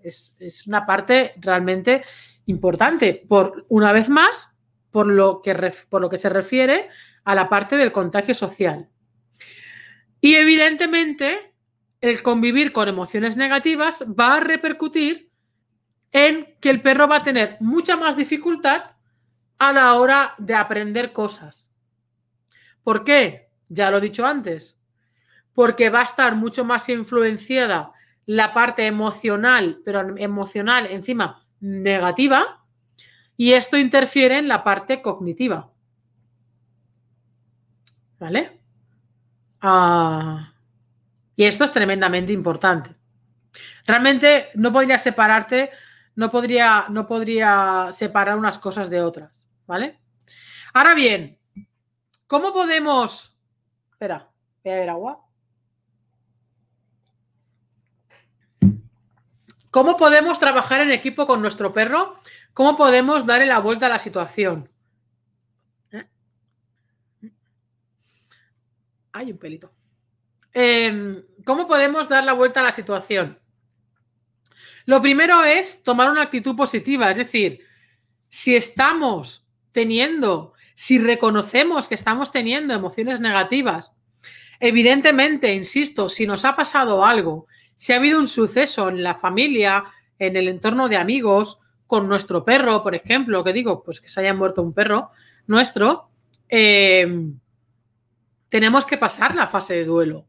[0.00, 2.04] Es, es, una parte realmente
[2.46, 3.20] importante.
[3.28, 4.54] Por una vez más,
[4.92, 6.88] por lo que, por lo que se refiere
[7.24, 8.88] a la parte del contagio social.
[10.20, 11.54] Y evidentemente,
[12.00, 15.30] el convivir con emociones negativas va a repercutir
[16.12, 18.92] en que el perro va a tener mucha más dificultad
[19.58, 21.70] a la hora de aprender cosas.
[22.82, 23.50] ¿Por qué?
[23.68, 24.78] Ya lo he dicho antes.
[25.54, 27.92] Porque va a estar mucho más influenciada
[28.26, 32.64] la parte emocional, pero emocional encima negativa,
[33.36, 35.69] y esto interfiere en la parte cognitiva.
[38.20, 38.60] ¿Vale?
[39.62, 40.52] Ah,
[41.34, 42.94] y esto es tremendamente importante.
[43.86, 45.70] Realmente no podría separarte,
[46.16, 49.98] no podría, no podría separar unas cosas de otras, ¿vale?
[50.74, 51.38] Ahora bien,
[52.26, 53.36] ¿cómo podemos...
[53.90, 54.30] Espera,
[54.62, 55.26] voy a ver agua.
[59.70, 62.16] ¿Cómo podemos trabajar en equipo con nuestro perro?
[62.52, 64.68] ¿Cómo podemos darle la vuelta a la situación?
[69.12, 69.72] Hay un pelito.
[70.52, 73.38] Em, ¿Cómo podemos dar la vuelta a la situación?
[74.86, 77.60] Lo primero es tomar una actitud positiva, es decir,
[78.28, 83.92] si estamos teniendo, si reconocemos que estamos teniendo emociones negativas,
[84.58, 87.46] evidentemente, insisto, si nos ha pasado algo,
[87.76, 89.84] si ha habido un suceso en la familia,
[90.18, 94.20] en el entorno de amigos, con nuestro perro, por ejemplo, que digo, pues que se
[94.20, 95.10] haya muerto un perro
[95.46, 96.10] nuestro,
[96.48, 97.38] em,
[98.50, 100.26] tenemos que pasar la fase de duelo.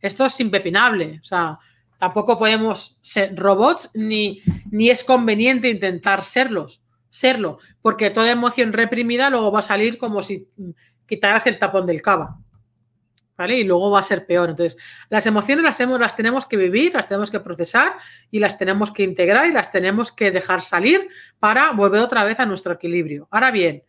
[0.00, 1.20] Esto es impepinable.
[1.22, 1.58] O sea,
[1.98, 9.30] tampoco podemos ser robots ni, ni es conveniente intentar serlos, serlo, porque toda emoción reprimida
[9.30, 10.48] luego va a salir como si
[11.06, 12.38] quitaras el tapón del cava.
[13.36, 13.56] ¿Vale?
[13.58, 14.50] Y luego va a ser peor.
[14.50, 14.76] Entonces,
[15.10, 17.92] las emociones las, hemos, las tenemos que vivir, las tenemos que procesar
[18.32, 22.40] y las tenemos que integrar y las tenemos que dejar salir para volver otra vez
[22.40, 23.28] a nuestro equilibrio.
[23.30, 23.84] Ahora bien,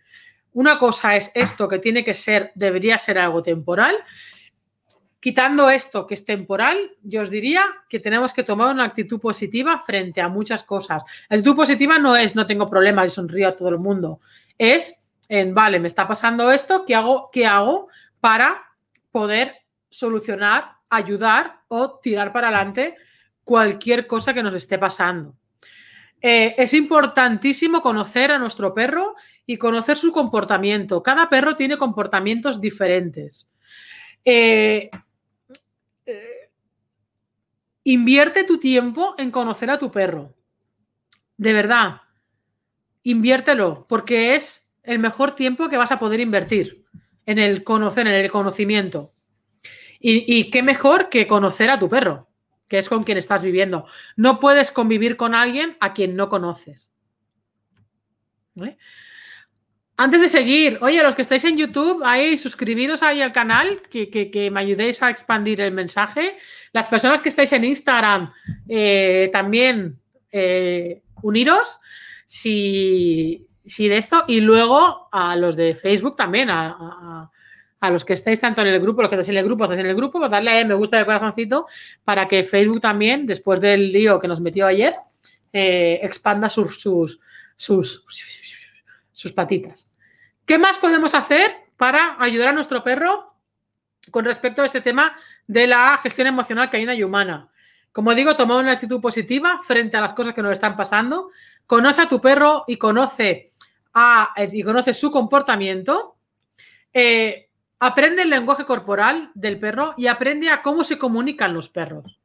[0.59, 3.95] una cosa es esto que tiene que ser, debería ser algo temporal
[5.21, 9.79] Quitando esto que es temporal, yo os diría que tenemos que tomar una actitud positiva
[9.79, 11.03] frente a muchas cosas.
[11.27, 14.21] La actitud positiva no es no tengo problemas y sonrío a todo el mundo.
[14.57, 17.89] Es en, vale, me está pasando esto, ¿qué hago, qué hago
[18.21, 18.63] para
[19.11, 19.55] poder
[19.89, 22.95] solucionar, ayudar o tirar para adelante
[23.43, 25.35] cualquier cosa que nos esté pasando?
[26.21, 31.01] Eh, es importantísimo conocer a nuestro perro y conocer su comportamiento.
[31.01, 33.49] Cada perro tiene comportamientos diferentes.
[34.25, 34.89] Eh,
[37.89, 40.35] Invierte tu tiempo en conocer a tu perro.
[41.37, 42.01] De verdad,
[43.01, 46.85] inviértelo, porque es el mejor tiempo que vas a poder invertir
[47.25, 49.13] en el conocer, en el conocimiento.
[49.99, 52.28] Y, qué mejor que conocer a tu perro,
[52.69, 53.85] que es con quien estás viviendo.
[54.15, 56.93] No puedes convivir con alguien a quien no conoces.
[59.97, 64.49] Antes de seguir, oye, los que estáis en YouTube, ahí suscribiros ahí al canal, que,
[64.51, 66.37] me ayudéis a expandir el mensaje.
[66.71, 68.31] Las personas que estáis en Instagram,
[68.69, 69.99] eh, también
[70.31, 71.79] eh, uniros
[72.25, 73.45] si,
[73.77, 74.23] de esto.
[74.27, 77.29] Y luego a los de Facebook también, a,
[77.81, 79.85] los que estáis tanto en el grupo, los que estáis en el grupo, estáis en
[79.85, 81.67] el grupo, pues darle a me gusta de corazoncito
[82.03, 84.95] para que Facebook también, después del lío que nos metió ayer,
[85.53, 87.19] eh, expanda sus, sus,
[87.55, 88.05] sus,
[89.11, 89.89] sus patitas.
[90.45, 93.35] ¿Qué más podemos hacer para ayudar a nuestro perro
[94.11, 95.15] con respecto a este tema
[95.47, 97.49] de la gestión emocional canina y humana?
[97.91, 101.31] Como digo, tomar una actitud positiva frente a las cosas que nos están pasando.
[101.65, 103.53] Conoce a tu perro y conoce,
[103.93, 106.17] a, y conoce su comportamiento.
[106.93, 107.48] Eh,
[107.79, 112.19] aprende el lenguaje corporal del perro y aprende a cómo se comunican los perros.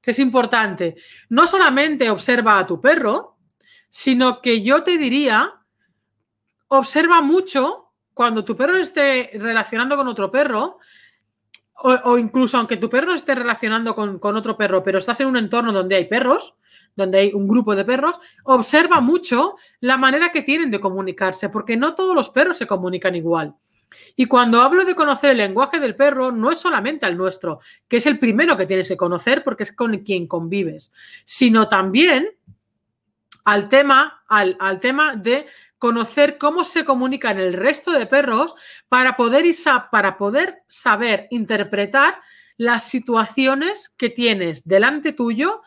[0.00, 0.96] Que es importante.
[1.30, 3.38] No solamente observa a tu perro,
[3.88, 5.60] sino que yo te diría
[6.68, 10.78] observa mucho cuando tu perro esté relacionando con otro perro,
[11.76, 15.72] o, incluso aunque tu perro esté relacionando con, otro perro, pero estás en un entorno
[15.72, 16.54] donde hay perros,
[16.94, 21.76] donde hay un grupo de perros, observa mucho la manera que tienen de comunicarse, porque
[21.76, 23.56] no todos los perros se comunican igual.
[24.16, 27.96] Y cuando hablo de conocer el lenguaje del perro, no es solamente al nuestro, que
[27.98, 30.92] es el primero que tienes que conocer porque es con quien convives,
[31.24, 32.28] sino también
[33.44, 35.46] al tema, al tema de
[35.78, 38.54] conocer cómo se comunican el resto de perros
[38.88, 39.44] para poder,
[39.90, 42.22] para poder saber interpretar
[42.56, 45.62] las situaciones que tienes delante tuyo,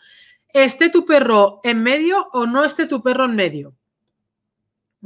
[0.50, 3.77] esté tu perro en medio o no esté tu perro en medio.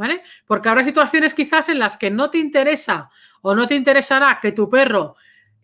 [0.01, 0.23] ¿Vale?
[0.47, 3.11] Porque habrá situaciones quizás en las que no te interesa
[3.43, 5.15] o no te interesará que tu perro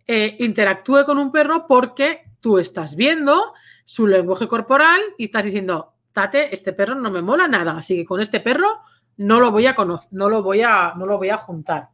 [0.06, 5.96] eh, interactúe con un perro porque tú estás viendo su lenguaje corporal y estás diciendo,
[6.14, 8.82] Tate, este perro no me mola nada, así que con este perro
[9.18, 11.90] no lo voy a conocer, no lo voy a, no lo voy a juntar.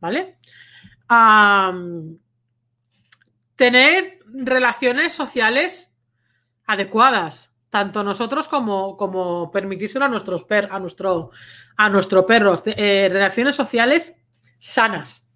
[0.00, 0.38] ¿Vale?
[3.54, 5.94] tener relaciones sociales
[6.66, 11.30] adecuadas, tanto nosotros como, como permitírselo a, nuestros per, a, nuestro,
[11.76, 12.60] a nuestro perro.
[12.66, 14.16] Eh, relaciones sociales
[14.58, 15.32] sanas.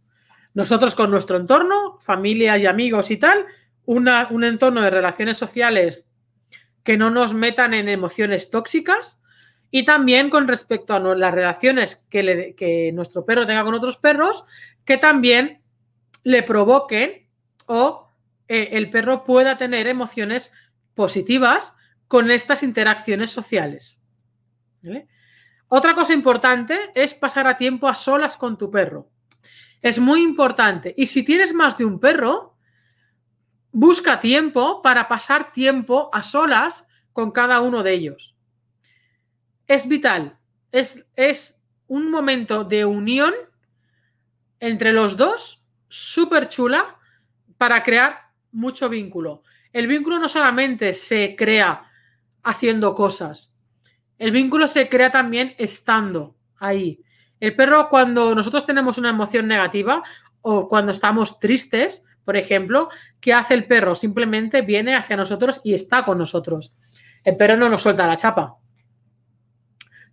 [0.53, 3.47] Nosotros con nuestro entorno, familias y amigos y tal,
[3.87, 6.07] una, un entorno de relaciones sociales
[6.83, 9.23] que no nos metan en emociones tóxicas
[9.71, 14.45] y también con respecto a las relaciones que, nuestro perro tenga con otros perros,
[14.85, 15.63] que también
[16.23, 17.27] le provoquen
[17.67, 18.09] o
[18.47, 20.53] eh, el perro pueda tener emociones
[20.95, 21.75] positivas
[22.09, 23.99] con estas interacciones sociales.
[25.69, 29.11] Otra cosa importante es pasar a tiempo a solas con tu perro.
[29.83, 30.95] Es muy importante.
[30.97, 32.57] Y si tienes más de un perro,
[33.73, 38.37] busca tiempo para pasar tiempo a solas con cada uno de ellos.
[39.67, 40.39] Es vital.
[40.71, 43.35] Es, es un momento de unión
[44.61, 46.99] entre los dos, súper chula,
[47.59, 49.43] para crear mucho vínculo.
[49.73, 51.91] El vínculo no solamente se crea
[52.45, 53.55] haciendo cosas,
[54.19, 57.01] el vínculo se crea también estando ahí.
[57.41, 60.03] El perro, cuando nosotros tenemos una emoción negativa
[60.41, 62.89] o cuando estamos tristes, por ejemplo,
[63.21, 63.95] ¿qué hace el perro?
[63.95, 66.75] Simplemente viene hacia nosotros y está con nosotros.
[67.25, 68.57] El perro no nos suelta la chapa.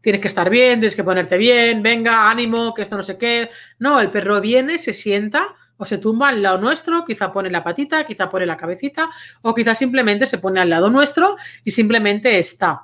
[0.02, 3.50] Tienes que estar bien, tienes que ponerte bien, venga, ánimo, que esto no sé qué.
[3.78, 7.64] No, el perro viene, se sienta o se tumba al lado nuestro, quizá pone la
[7.64, 9.10] patita, quizá pone la cabecita,
[9.42, 12.84] o quizá simplemente se pone al lado nuestro y simplemente está.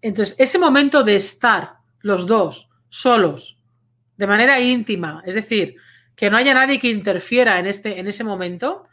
[0.00, 3.58] Entonces, ese momento de estar los dos solos,
[4.16, 5.76] de manera íntima, es decir,
[6.16, 8.84] que no haya nadie que interfiera en, este, en ese momento,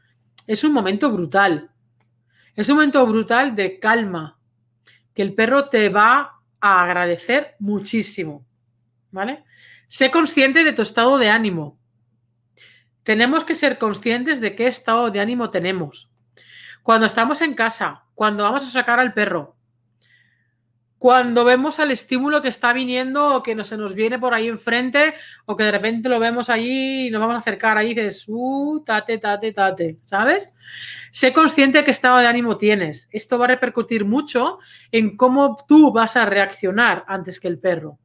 [0.45, 1.71] es un momento brutal.
[2.53, 4.37] Es un momento brutal de calma,
[5.13, 8.45] que el perro te va a agradecer muchísimo.
[9.11, 9.45] ¿Vale?
[9.87, 11.78] Sé consciente de tu estado de ánimo.
[13.09, 16.11] Tenemos que ser conscientes de qué estado de ánimo tenemos.
[16.83, 19.55] Cuando estamos en casa, cuando vamos a sacar al perro,
[20.99, 25.15] cuando vemos al estímulo que está viniendo o que se nos viene por ahí enfrente
[25.47, 28.25] o que de repente lo vemos allí y nos vamos a acercar ahí y dices,
[28.27, 30.53] uh, tate, tate, tate, ¿sabes?
[31.09, 33.09] Sé consciente de qué estado de ánimo tienes.
[33.11, 34.59] Esto va a repercutir mucho
[34.91, 37.97] en cómo tú vas a reaccionar antes que el perro.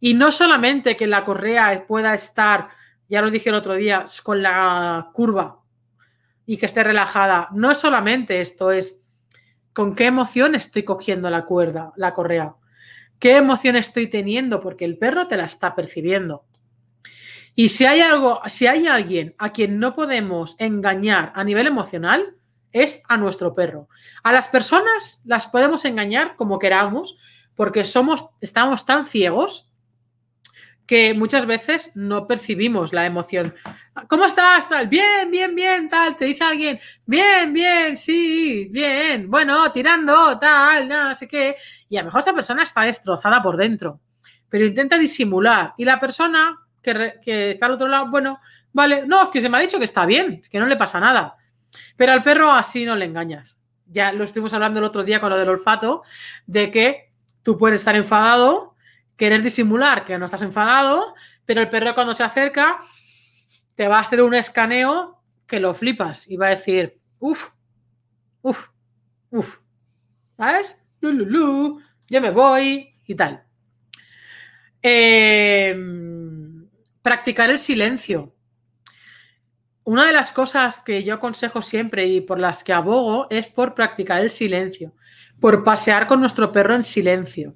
[0.00, 2.79] Y no solamente que la correa pueda estar,
[3.10, 5.58] ya lo dije el otro día, con la curva
[6.46, 7.48] y que esté relajada.
[7.52, 9.02] No es solamente esto, es
[9.72, 12.54] con qué emoción estoy cogiendo la cuerda, la correa.
[13.18, 14.60] ¿Qué emoción estoy teniendo?
[14.60, 16.44] Porque el perro te la está percibiendo.
[17.56, 22.36] Y si hay algo, si hay alguien a quien no podemos engañar a nivel emocional,
[22.72, 23.88] es a nuestro perro.
[24.22, 27.16] A las personas las podemos engañar como queramos,
[27.56, 29.69] porque somos, estamos tan ciegos
[30.90, 33.54] que muchas veces no percibimos la emoción.
[34.08, 34.68] ¿Cómo estás?
[34.68, 34.88] Tal?
[34.88, 36.16] Bien, bien, bien, tal.
[36.16, 41.54] Te dice alguien, bien, bien, sí, bien, bueno, tirando, tal, no sé qué.
[41.88, 44.00] Y a lo mejor esa persona está destrozada por dentro,
[44.48, 45.74] pero intenta disimular.
[45.76, 48.40] Y la persona que, que está al otro lado, bueno,
[48.72, 50.98] vale, no, es que se me ha dicho que está bien, que no le pasa
[50.98, 51.36] nada.
[51.96, 53.60] Pero al perro así no le engañas.
[53.86, 56.02] Ya lo estuvimos hablando el otro día con lo del olfato,
[56.48, 57.12] de que
[57.44, 58.69] tú puedes estar enfadado
[59.20, 61.14] querer disimular que no estás enfadado,
[61.44, 62.80] pero el perro cuando se acerca
[63.74, 67.50] te va a hacer un escaneo que lo flipas y va a decir, uff,
[68.40, 68.68] uff,
[69.28, 69.58] uff,
[70.38, 70.80] ¿sabes?
[71.02, 73.44] Lululu, yo me voy y tal.
[74.80, 76.66] Em,
[77.02, 78.34] practicar el silencio.
[79.84, 83.74] Una de las cosas que yo aconsejo siempre y por las que abogo es por
[83.74, 84.94] practicar el silencio,
[85.38, 87.54] por pasear con nuestro perro en silencio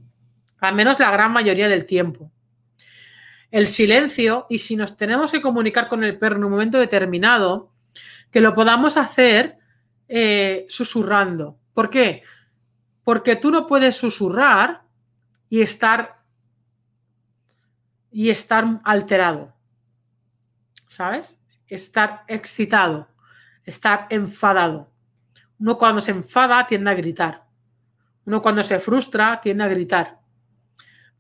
[0.68, 2.30] al menos la gran mayoría del tiempo.
[3.50, 7.70] El silencio, y si nos tenemos que comunicar con el perro en un momento determinado,
[8.30, 9.58] que lo podamos hacer
[10.08, 11.56] eh, susurrando.
[11.72, 12.22] ¿Por qué?
[13.04, 14.82] Porque tú no puedes susurrar
[15.48, 16.20] y estar
[18.10, 19.52] y estar alterado.
[20.88, 21.38] ¿Sabes?
[21.68, 23.08] Estar excitado,
[23.64, 24.90] estar enfadado.
[25.58, 27.44] Uno cuando se enfada tiende a gritar.
[28.24, 30.23] Uno cuando se frustra tiende a gritar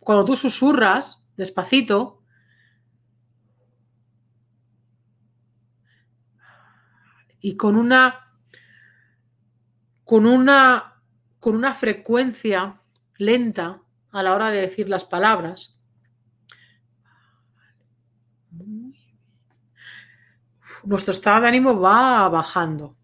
[0.04, 2.22] cuando tú susurras despacito,
[7.40, 8.32] y con una
[10.04, 11.02] con una
[11.38, 12.80] con una frecuencia
[13.18, 13.82] lenta
[14.12, 15.76] a la hora de decir las palabras.
[20.84, 22.96] Nuestro estado de ánimo va bajando,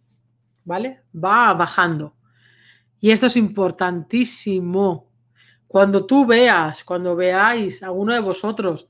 [0.64, 1.03] ¿vale?
[1.14, 2.16] Va bajando.
[2.98, 5.09] Y esto es importantísimo
[5.70, 8.88] cuando tú veas, cuando veáis a uno de vosotros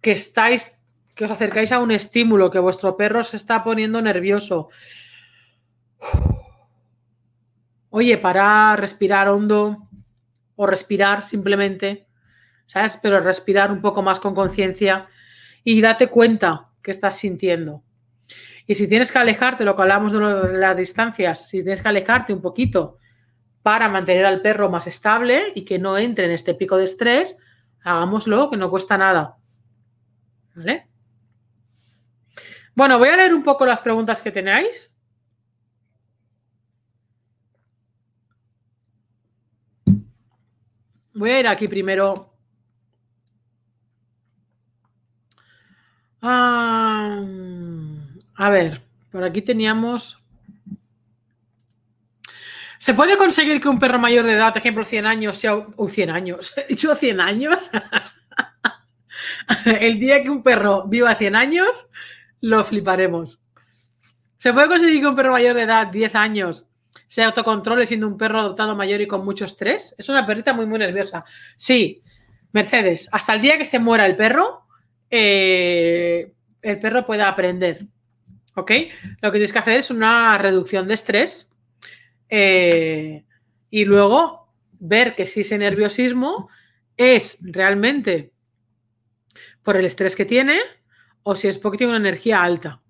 [0.00, 0.78] que estáis,
[1.14, 4.70] que os acercáis a un estímulo, que vuestro perro se está poniendo nervioso,
[7.90, 9.86] oye, para respirar hondo
[10.56, 12.06] o respirar simplemente,
[12.64, 12.98] ¿sabes?
[13.02, 15.08] Pero respirar un poco más con conciencia
[15.62, 17.82] y date cuenta que estás sintiendo.
[18.66, 22.32] Y si tienes que alejarte, lo que hablamos de las distancias, si tienes que alejarte
[22.32, 22.96] un poquito
[23.62, 27.36] para mantener al perro más estable y que no entre en este pico de estrés,
[27.82, 29.36] hagámoslo, que no cuesta nada.
[30.54, 30.88] ¿Vale?
[32.74, 34.94] Bueno, voy a leer un poco las preguntas que tenéis.
[41.14, 42.32] Voy a ir aquí primero.
[46.22, 47.20] Ah,
[48.36, 50.21] a ver, por aquí teníamos.
[52.82, 55.54] ¿Se puede conseguir que un perro mayor de edad, ejemplo 100 años, sea...
[55.54, 57.70] o 100 años, he dicho 100 años.
[59.64, 61.86] El día que un perro viva 100 años,
[62.40, 63.38] lo fliparemos.
[64.36, 66.66] ¿Se puede conseguir que un perro mayor de edad, 10 años,
[67.06, 69.94] se autocontrole siendo un perro adoptado mayor y con mucho estrés?
[69.96, 71.24] Es una perrita muy, muy nerviosa.
[71.56, 72.02] Sí,
[72.50, 74.66] Mercedes, hasta el día que se muera el perro,
[75.08, 77.86] eh, el perro pueda aprender.
[78.56, 78.72] ¿Ok?
[79.20, 81.51] Lo que tienes que hacer es una reducción de estrés
[82.34, 83.26] eh,
[83.68, 84.48] y luego
[84.80, 86.48] ver que si ese nerviosismo
[86.96, 88.32] es realmente
[89.62, 90.58] por el estrés que tiene
[91.24, 92.80] o si es porque tiene una energía alta.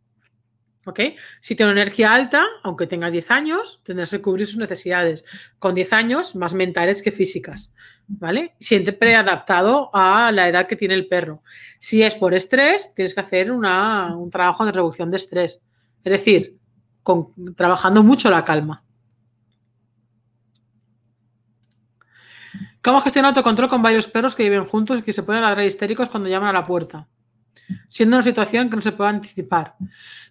[0.86, 1.00] ¿Ok?
[1.40, 5.24] Si tiene una energía alta, aunque tenga 10 años, tendrás que cubrir sus necesidades.
[5.58, 7.74] Con 10 años, más mentales que físicas.
[8.06, 8.54] ¿Vale?
[8.60, 11.42] Siempre adaptado a la edad que tiene el perro.
[11.80, 15.60] Si es por estrés, tienes que hacer un trabajo de reducción de estrés.
[16.04, 16.58] Es decir,
[17.56, 18.84] trabajando mucho la calma.
[22.82, 26.08] ¿Cómo gestionar autocontrol con varios perros que viven juntos y que se pueden ladrar histéricos
[26.08, 27.06] cuando llaman a la puerta?
[27.86, 29.76] Siendo una situación que no se puede anticipar.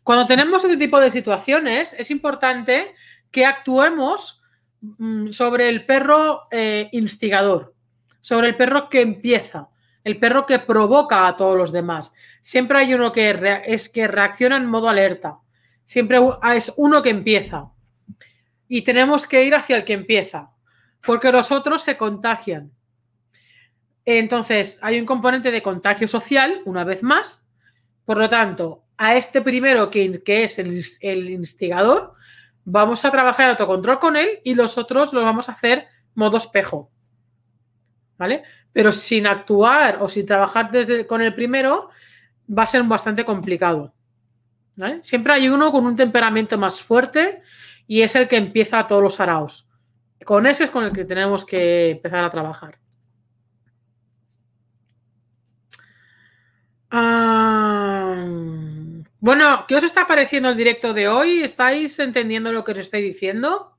[0.04, 2.94] Cuando tenemos este tipo de situaciones, es importante
[3.32, 4.44] que actuemos
[4.82, 7.74] mm, sobre el perro eh, instigador,
[8.20, 9.70] sobre el perro que empieza,
[10.04, 12.12] el perro que provoca a todos los demás.
[12.42, 15.38] Siempre hay uno que es que reacciona en modo alerta.
[15.86, 16.20] Siempre
[16.54, 17.72] es uno que empieza.
[18.68, 20.52] Y tenemos que ir hacia el que empieza
[21.04, 22.72] porque los otros se contagian.
[24.06, 27.46] Entonces, hay un componente de contagio social, una vez más.
[28.06, 32.14] Por lo tanto, a este primero, que, es el, instigador,
[32.66, 36.38] vamos a trabajar el autocontrol con él y los otros los vamos a hacer modo
[36.38, 36.92] espejo.
[38.18, 38.44] ¿Vale?
[38.72, 41.90] Pero sin actuar o sin trabajar desde, con el primero,
[42.48, 43.94] va a ser bastante complicado.
[45.02, 47.42] Siempre hay uno con un temperamento más fuerte
[47.88, 49.68] y es el que empieza a todos los araos.
[50.26, 52.78] Con ese es con el que tenemos que empezar a trabajar.
[56.92, 58.26] Ah,
[59.20, 61.42] bueno, ¿qué os está pareciendo el directo de hoy?
[61.42, 63.78] ¿Estáis entendiendo lo que os estoy diciendo?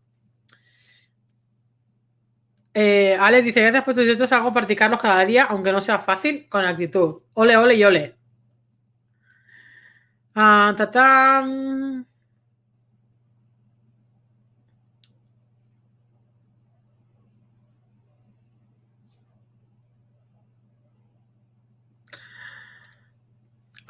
[2.74, 6.48] Eh, Alex dice, gracias por tus directos, hago practicarlos cada día, aunque no sea fácil,
[6.48, 7.22] con actitud.
[7.34, 8.16] Ole, ole y ole.
[10.34, 12.06] Ah, tatán.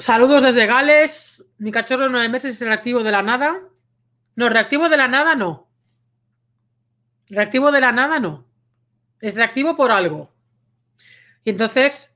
[0.03, 1.46] Saludos desde Gales.
[1.59, 3.61] Mi cachorro de nueve meses es reactivo de la nada.
[4.34, 5.68] No, reactivo de la nada no.
[7.28, 8.44] Reactivo de la nada no.
[9.20, 10.34] Es reactivo por algo.
[11.44, 12.12] Y entonces,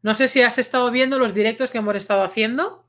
[0.00, 2.86] no sé si has estado viendo los directos que hemos estado haciendo,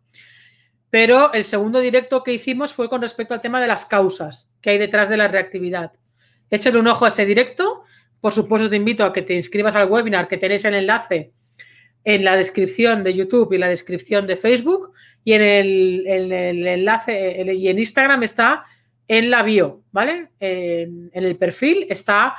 [0.91, 4.69] pero el segundo directo que hicimos fue con respecto al tema de las causas que
[4.69, 5.93] hay detrás de la reactividad.
[6.51, 7.83] Échale un ojo a ese directo.
[8.21, 11.33] Por supuesto, te invito a que te inscribas al webinar que tenéis el enlace
[12.05, 14.93] en la descripción de YouTube y la descripción de Facebook
[15.23, 16.07] y en el,
[16.67, 18.63] enlace y en Instagram está
[19.07, 20.29] en la bio, ¿vale?
[20.39, 22.35] En, el perfil está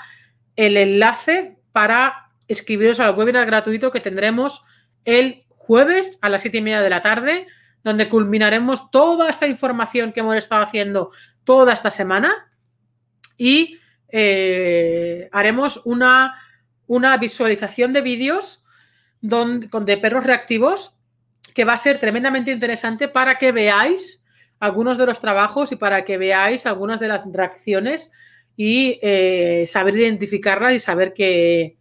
[0.54, 4.62] el enlace para escribiros al webinar gratuito que tendremos
[5.04, 7.48] el jueves a las siete y media de la tarde,
[7.82, 11.10] donde culminaremos toda esta información que hemos estado haciendo
[11.42, 12.52] toda esta semana
[13.36, 13.78] y
[14.10, 16.40] eh, haremos una,
[16.86, 18.62] una visualización de vídeos
[19.28, 20.94] de perros reactivos
[21.54, 24.22] que va a ser tremendamente interesante para que veáis
[24.60, 28.10] algunos de los trabajos y para que veáis algunas de las reacciones
[28.56, 31.76] y eh, saber identificarlas y saber qué,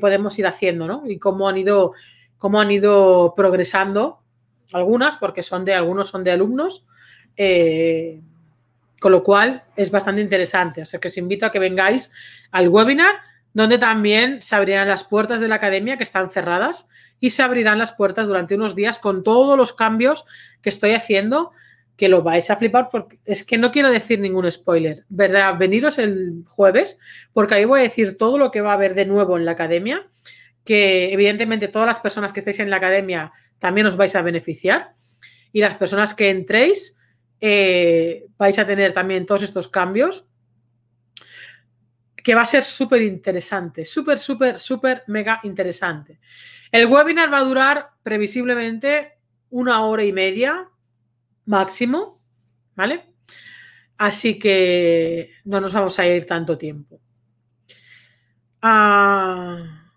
[0.00, 1.02] podemos ir haciendo, ¿no?
[1.06, 1.92] Y cómo han ido,
[2.38, 4.20] cómo han ido progresando
[4.72, 6.84] algunas, porque son de algunos son de alumnos.
[7.36, 8.20] Eh,
[9.04, 10.80] con lo cual es bastante interesante.
[10.80, 12.10] O que os invito a que vengáis
[12.50, 13.16] al webinar
[13.54, 16.88] donde también se abrirán las puertas de la academia que están cerradas
[17.20, 20.26] y se abrirán las puertas durante unos días con todos los cambios
[20.60, 21.52] que estoy haciendo,
[21.96, 25.56] que lo vais a flipar porque es que no quiero decir ningún spoiler, ¿verdad?
[25.56, 26.98] Veniros el jueves
[27.32, 29.52] porque ahí voy a decir todo lo que va a haber de nuevo en la
[29.52, 30.08] academia,
[30.64, 34.94] que evidentemente todas las personas que estéis en la academia también os vais a beneficiar
[35.52, 36.96] y las personas que entréis
[37.40, 40.26] eh, vais a tener también todos estos cambios
[42.24, 46.18] que va a ser súper interesante, súper, súper, súper, mega interesante.
[46.72, 49.18] El webinar va a durar previsiblemente
[49.50, 50.66] una hora y media
[51.44, 52.22] máximo,
[52.74, 53.04] ¿vale?
[53.98, 56.98] Así que no nos vamos a ir tanto tiempo.
[58.62, 59.90] Ah.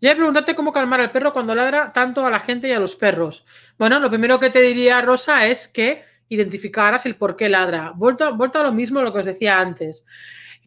[0.00, 2.94] Ya preguntarte cómo calmar al perro cuando ladra tanto a la gente y a los
[2.94, 3.44] perros.
[3.78, 7.92] Bueno, lo primero que te diría, Rosa, es que identificaras el por qué ladra.
[7.96, 10.04] Vuelto, vuelto a lo mismo lo que os decía antes.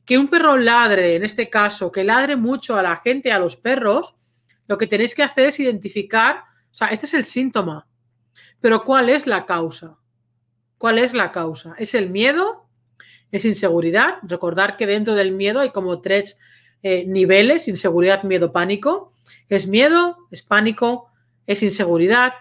[0.06, 3.56] Que un perro ladre, en este caso, que ladre mucho a la gente a los
[3.56, 4.16] perros,
[4.68, 7.88] lo que tenéis que hacer es identificar, o sea, este es el síntoma,
[8.60, 9.98] pero ¿cuál es la causa?
[10.78, 11.76] ¿Cuál es la causa?
[11.78, 12.68] ¿Es el miedo?
[13.32, 14.18] ¿Es inseguridad?
[14.24, 16.38] Recordar que dentro del miedo hay como tres
[16.84, 19.14] eh, niveles, inseguridad, miedo, pánico.
[19.50, 21.12] Es miedo, es pánico,
[21.48, 22.34] es inseguridad,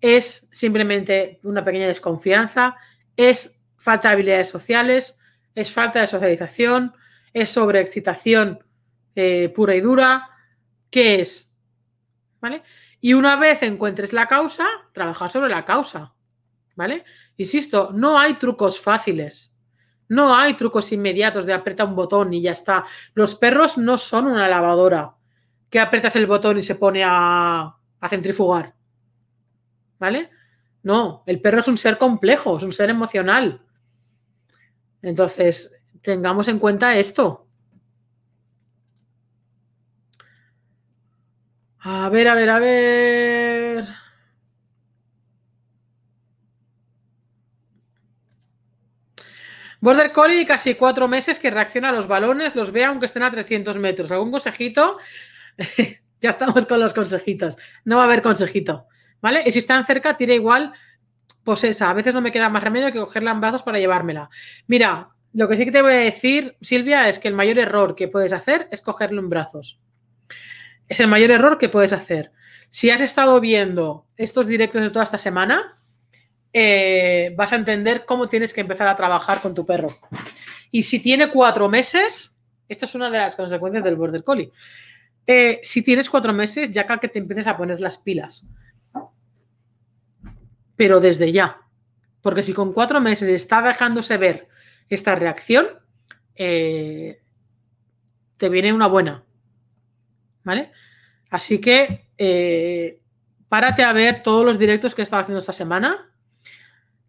[0.00, 2.76] es simplemente una pequeña desconfianza,
[3.16, 5.18] es falta de habilidades sociales,
[5.56, 6.94] es falta de socialización,
[7.32, 8.60] es sobreexcitación
[9.16, 10.30] eh, pura y dura.
[10.90, 11.52] ¿Qué es?
[12.40, 12.62] ¿Vale?
[13.00, 16.14] Y una vez encuentres la causa, trabajar sobre la causa.
[16.76, 17.04] ¿Vale?
[17.38, 19.56] Insisto, no hay trucos fáciles.
[20.08, 22.84] No hay trucos inmediatos de aprieta un botón y ya está.
[23.14, 25.14] Los perros no son una lavadora
[25.70, 27.76] que aprietas el botón y se pone a,
[28.08, 28.74] centrifugar.
[29.98, 30.30] ¿Vale?
[30.82, 33.65] No, el perro es un ser complejo, es un ser emocional.
[35.06, 37.46] Entonces, tengamos en cuenta esto.
[41.78, 43.84] A ver, a ver, a ver.
[49.80, 53.30] Border Collie, casi cuatro meses que reacciona a los balones, los ve aunque estén a
[53.30, 54.10] 300 metros.
[54.10, 54.98] ¿Algún consejito?
[56.20, 57.56] ya estamos con los consejitos.
[57.84, 58.88] No va a haber consejito.
[59.20, 59.44] ¿Vale?
[59.46, 60.72] Y si están cerca, tira igual,
[61.46, 61.88] pues esa.
[61.88, 64.28] A veces no me queda más remedio que cogerla en brazos para llevármela.
[64.66, 67.94] Mira, lo que sí que te voy a decir, Silvia, es que el mayor error
[67.94, 69.78] que puedes hacer es cogerlo en brazos.
[70.88, 72.32] Es el mayor error que puedes hacer.
[72.68, 75.78] Si has estado viendo estos directos de toda esta semana,
[76.52, 79.88] eh, vas a entender cómo tienes que empezar a trabajar con tu perro.
[80.72, 82.36] Y si tiene cuatro meses,
[82.68, 84.50] esta es una de las consecuencias del Border Collie.
[85.24, 88.48] Eh, si tienes cuatro meses, ya que te empieces a poner las pilas.
[90.76, 91.62] Pero desde ya.
[92.20, 94.48] Porque si con cuatro meses está dejándose ver
[94.88, 95.66] esta reacción,
[96.34, 97.20] eh,
[98.36, 99.24] te viene una buena.
[100.44, 100.70] ¿Vale?
[101.30, 103.00] Así que eh,
[103.48, 106.10] párate a ver todos los directos que he estado haciendo esta semana,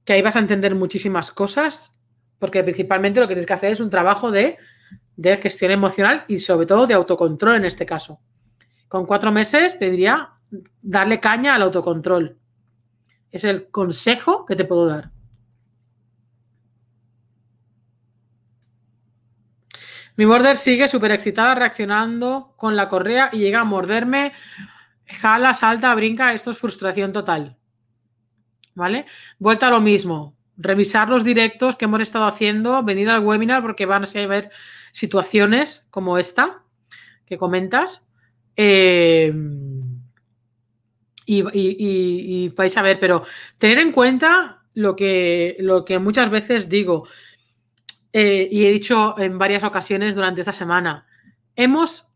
[0.04, 1.94] que ahí vas a entender muchísimas cosas,
[2.40, 4.58] porque principalmente lo que tienes que hacer es un trabajo de
[5.18, 8.22] de gestión emocional y sobre todo de autocontrol en este caso.
[8.88, 10.30] Con cuatro meses te diría
[10.82, 12.38] darle caña al autocontrol.
[13.32, 15.12] Es el consejo que te puedo dar.
[20.18, 24.34] Mi border sigue súper excitada reaccionando con la correa y llega a morderme,
[25.06, 26.34] jala, salta, brinca.
[26.34, 27.56] Esto es frustración total.
[28.74, 29.06] ¿Vale?
[29.38, 30.36] Vuelta a lo mismo.
[30.58, 34.50] Revisar los directos que hemos estado haciendo, venir al webinar porque van a ver
[34.92, 36.64] situaciones como esta
[37.28, 38.04] que comentas.
[38.56, 39.32] Eh,
[41.28, 43.24] y, vais a ver, pero
[43.58, 47.08] tener en cuenta lo que, lo que muchas veces digo
[48.14, 51.06] eh, y he dicho en varias ocasiones durante esta semana.
[51.56, 52.08] Hemos,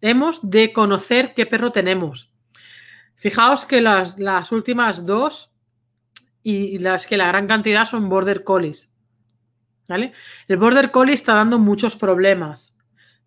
[0.00, 2.32] hemos de conocer qué perro tenemos.
[3.14, 5.52] Fijaos que las, las últimas dos
[6.42, 8.92] y las que la gran cantidad son border collies.
[9.88, 12.77] El Border Collie está dando muchos problemas.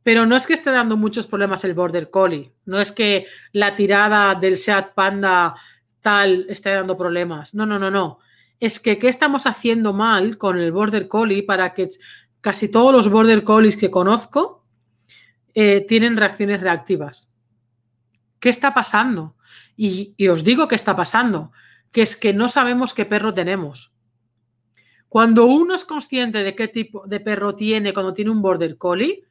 [0.04, 2.52] Pero no es que esté dando muchos problemas el Border Collie.
[2.66, 5.56] No es que la tirada del Seat Panda
[6.02, 7.54] tal esté dando problemas.
[7.54, 8.20] No, no, no, no.
[8.60, 11.90] Es que ¿qué estamos haciendo mal con el Border Collie para que
[12.42, 14.66] casi todos los Border Collies que conozco
[15.54, 17.34] eh, tienen reacciones reactivas?
[18.40, 19.36] ¿Qué está pasando?
[19.78, 21.52] Y, y os digo qué está pasando,
[21.92, 23.92] que es que no sabemos qué perro tenemos.
[25.10, 29.26] Cuando uno es consciente de qué tipo de perro tiene cuando tiene un border collie,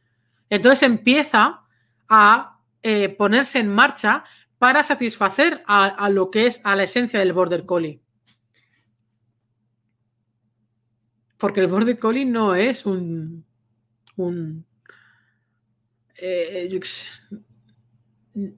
[0.50, 1.62] entonces empieza
[2.08, 4.24] a eh, ponerse en marcha
[4.58, 8.02] para satisfacer a, lo que es a la esencia del border collie.
[11.38, 13.46] Porque el border collie no es un,
[16.16, 16.80] eh,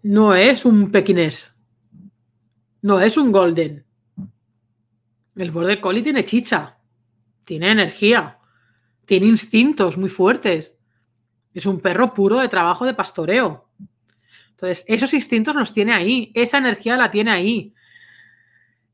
[0.02, 1.54] no es un pequinés,
[2.80, 3.86] no es un golden.
[5.36, 6.78] El border collie tiene chicha
[7.44, 8.38] tiene energía,
[9.04, 10.76] tiene instintos muy fuertes.
[11.54, 13.68] Es un perro puro de trabajo de pastoreo.
[14.50, 17.74] Entonces, esos instintos los tiene ahí, esa energía la tiene ahí.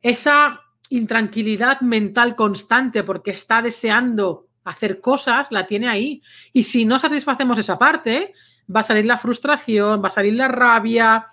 [0.01, 6.23] Esa intranquilidad mental constante porque está deseando hacer cosas, la tiene ahí.
[6.53, 8.33] Y si no satisfacemos esa parte,
[8.75, 11.27] va a salir la frustración, va a salir la rabia,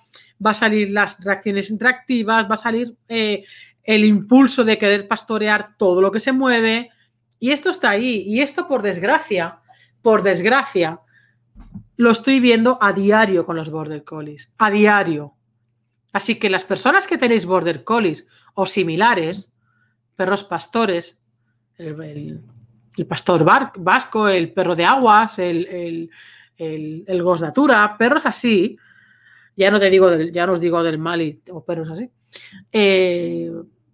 [0.45, 3.45] va a salir las reacciones interactivas, va a salir eh,
[3.83, 6.89] el impulso de querer pastorear todo lo que se mueve.
[7.39, 8.23] Y esto está ahí.
[8.25, 9.59] Y esto, por desgracia,
[10.01, 10.99] por desgracia,
[11.97, 15.33] lo estoy viendo a diario con los border collies, a diario.
[16.11, 19.57] Así que las personas que tenéis border collies o similares,
[20.15, 21.17] perros pastores,
[21.77, 22.41] el,
[23.07, 23.45] pastor
[23.77, 26.09] vasco, el perro de aguas, el,
[26.57, 28.77] el, gosdatura, perros así,
[29.57, 32.09] ya no te digo del, ya no os digo del Mali o perros así,
[32.71, 33.51] eh,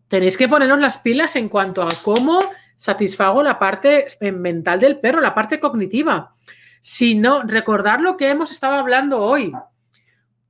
[0.08, 2.40] tenéis que poneros las pilas en cuanto a cómo
[2.78, 6.36] satisfago la parte mental del perro, la parte cognitiva.
[6.82, 9.54] Si no, recordar lo que hemos estado hablando hoy.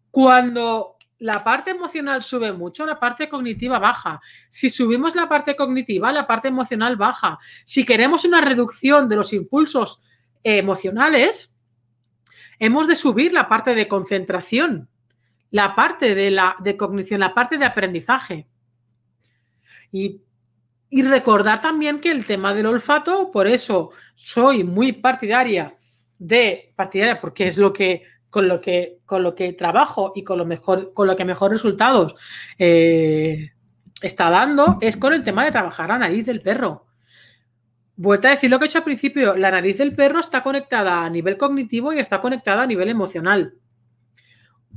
[0.09, 4.19] Cuando la parte emocional sube mucho, la parte cognitiva baja.
[4.49, 7.37] Si subimos la parte cognitiva, la parte emocional baja.
[7.65, 10.01] Si queremos una reducción de los impulsos
[10.43, 11.57] emocionales,
[12.57, 14.89] hemos de subir la parte de concentración
[15.51, 18.47] la parte de, la, de cognición, la parte de aprendizaje.
[19.91, 20.21] Y,
[20.89, 25.75] y recordar también que el tema del olfato, por eso soy muy partidaria
[26.21, 30.37] de partidaria, porque es lo que con lo que, con lo que trabajo y con
[30.37, 32.15] lo, mejor, con lo que mejor resultados
[32.57, 33.51] eh,
[34.01, 36.85] está dando, es con el tema de trabajar la nariz del perro.
[37.97, 41.03] Vuelta a decir lo que he hecho al principio, la nariz del perro está conectada
[41.03, 43.53] a nivel cognitivo y está conectada a nivel emocional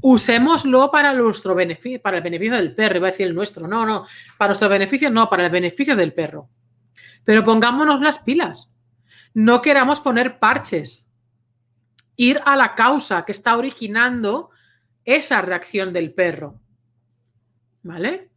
[0.06, 3.86] usémoslo para nuestro beneficio, para el beneficio del perro, iba a decir el nuestro, no,
[3.86, 6.50] no, para nuestro beneficio no, para el beneficio del perro.
[7.24, 8.74] Pero pongámonos las pilas.
[9.32, 11.10] No queramos poner parches.
[12.16, 14.50] Ir a la causa que está originando
[15.04, 16.60] esa reacción del perro.
[17.82, 18.30] ¿Vale?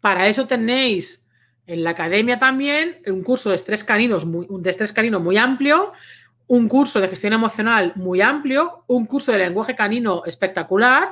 [0.00, 1.26] Para eso tenéis
[1.66, 5.92] en la academia también un curso de estrés caninos muy, estrés canino muy amplio
[6.46, 11.10] un curso de gestión emocional muy amplio, un curso de lenguaje canino espectacular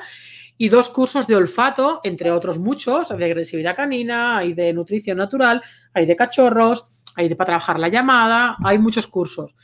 [0.59, 5.63] y dos cursos de olfato, entre otros muchos, de agresividad canina, hay de nutrición natural,
[5.95, 6.87] hay de cachorros,
[7.17, 9.55] hay para trabajar la llamada, hay muchos cursos.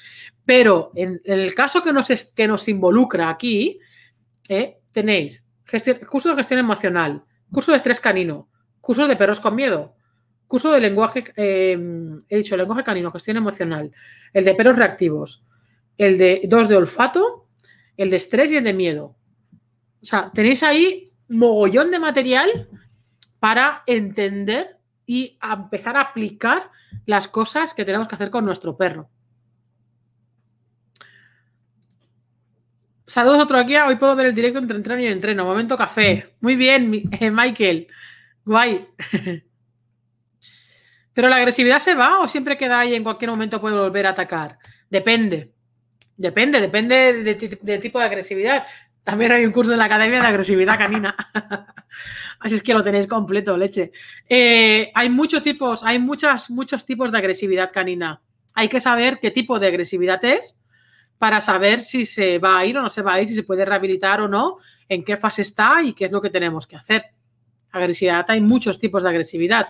[0.44, 3.78] Pero en, el caso que nos, que nos involucra aquí,
[4.48, 5.46] eh, tenéis
[6.08, 7.22] curso de gestión emocional,
[7.52, 8.48] curso de estrés canino,
[8.80, 9.94] curso de perros con miedo,
[10.46, 11.78] curso de lenguaje, eh,
[12.28, 13.92] he dicho lenguaje canino, gestión emocional,
[14.32, 15.44] el de perros reactivos,
[15.98, 17.48] el de dos de olfato,
[17.96, 19.16] el de estrés y el de miedo.
[20.00, 22.68] O sea, tenéis ahí mogollón de material
[23.38, 26.70] para entender y empezar a aplicar
[27.06, 29.10] las cosas que tenemos que hacer con nuestro perro.
[33.06, 33.74] Saludos otro aquí.
[33.76, 35.44] Hoy puedo ver el directo entre entreno y entreno.
[35.46, 36.34] Momento café.
[36.40, 37.88] Muy bien, eh, Michael.
[38.44, 38.86] Guay.
[41.14, 44.10] Pero la agresividad se va o siempre queda ahí en cualquier momento puede volver a
[44.10, 44.58] atacar.
[44.90, 45.52] Depende.
[46.16, 48.66] Depende, depende del tipo de agresividad.
[49.08, 51.16] También hay un curso en la Academia de Agresividad Canina.
[52.40, 53.90] Así es que lo tenéis completo, leche.
[54.28, 58.20] Eh, hay muchos tipos, hay muchas, muchos tipos de agresividad canina.
[58.52, 60.58] Hay que saber qué tipo de agresividad es
[61.16, 63.44] para saber si se va a ir o no se va a ir, si se
[63.44, 64.58] puede rehabilitar o no,
[64.90, 67.06] en qué fase está y qué es lo que tenemos que hacer.
[67.70, 69.68] Agresividad, hay muchos tipos de agresividad.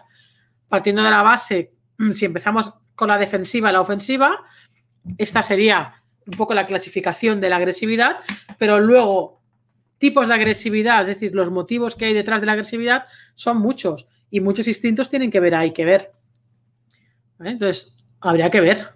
[0.67, 1.75] Partiendo de la base,
[2.13, 4.45] si empezamos con la defensiva y la ofensiva,
[5.17, 8.19] esta sería un poco la clasificación de la agresividad,
[8.59, 9.43] pero luego
[9.97, 14.07] tipos de agresividad, es decir, los motivos que hay detrás de la agresividad son muchos
[14.31, 16.11] y muchos instintos tienen que ver, hay que ver.
[17.41, 18.91] Entonces, habría que ver.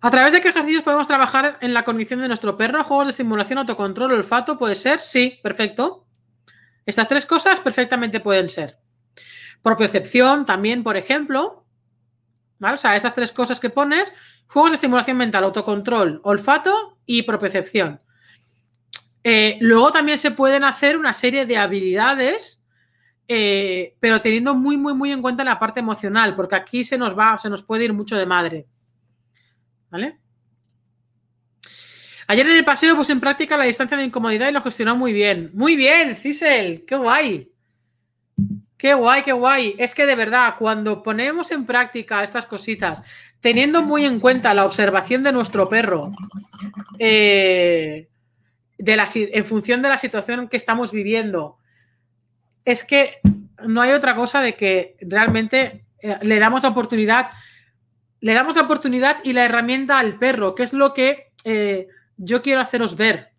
[0.00, 2.84] ¿A través de qué ejercicios podemos trabajar en la cognición de nuestro perro?
[2.84, 4.58] ¿Juegos de estimulación, autocontrol, olfato?
[4.58, 5.00] ¿Puede ser?
[5.00, 6.06] Sí, perfecto.
[6.84, 8.78] Estas tres cosas perfectamente pueden ser.
[9.62, 11.63] Propiocepción también, por ejemplo.
[12.58, 12.74] ¿Vale?
[12.74, 14.14] O sea, estas tres cosas que pones,
[14.46, 18.00] juegos de estimulación mental, autocontrol, olfato y propiocepción.
[19.22, 22.66] Eh, luego también se pueden hacer una serie de habilidades,
[23.26, 27.18] eh, pero teniendo muy, muy, muy en cuenta la parte emocional, porque aquí se nos
[27.18, 28.66] va, se nos puede ir mucho de madre.
[29.90, 30.18] ¿Vale?
[32.26, 35.12] Ayer en el paseo puse en práctica la distancia de incomodidad y lo gestionó muy
[35.12, 35.50] bien.
[35.54, 37.53] Muy bien, Cisel, qué guay.
[38.84, 39.74] Qué guay, qué guay.
[39.78, 43.02] Es que de verdad, cuando ponemos en práctica estas cositas,
[43.40, 46.10] teniendo muy en cuenta la observación de nuestro perro,
[46.98, 48.10] eh,
[48.76, 51.56] de en función de la situación que estamos viviendo,
[52.66, 53.20] es que
[53.66, 57.30] no hay otra cosa de que realmente eh, le damos la oportunidad,
[58.20, 62.42] le damos la oportunidad y la herramienta al perro, que es lo que eh, yo
[62.42, 63.30] quiero haceros ver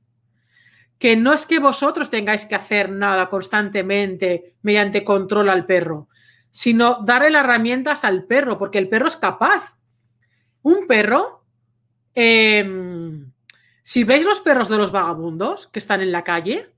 [0.97, 6.07] que no es que vosotros tengáis que hacer nada constantemente mediante control al perro,
[6.51, 9.77] sino darle las herramientas al perro, porque el perro es capaz.
[10.61, 11.43] Un perro,
[12.13, 13.31] em,
[13.83, 16.71] si veis los perros de los vagabundos que están en la calle,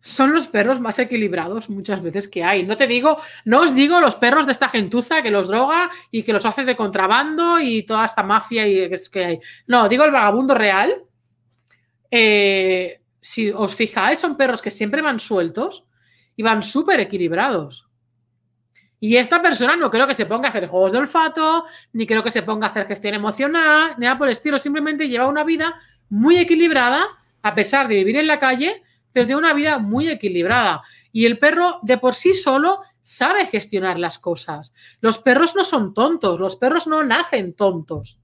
[0.00, 2.64] son los perros más equilibrados muchas veces que hay.
[2.64, 6.24] No te digo, no os digo los perros de esta gentuza que los droga y
[6.24, 9.40] que los hace de contrabando y toda esta mafia y que hay.
[9.68, 11.04] No, digo el vagabundo real.
[12.10, 15.84] Eh, si os fijáis, son perros que siempre van sueltos
[16.36, 17.88] y van súper equilibrados.
[18.98, 22.22] Y esta persona no creo que se ponga a hacer juegos de olfato, ni creo
[22.22, 24.58] que se ponga a hacer gestión emocional, ni nada por el estilo.
[24.58, 25.74] Simplemente lleva una vida
[26.08, 27.06] muy equilibrada,
[27.42, 30.82] a pesar de vivir en la calle, pero tiene una vida muy equilibrada.
[31.12, 34.74] Y el perro de por sí solo sabe gestionar las cosas.
[35.00, 38.20] Los perros no son tontos, los perros no nacen tontos.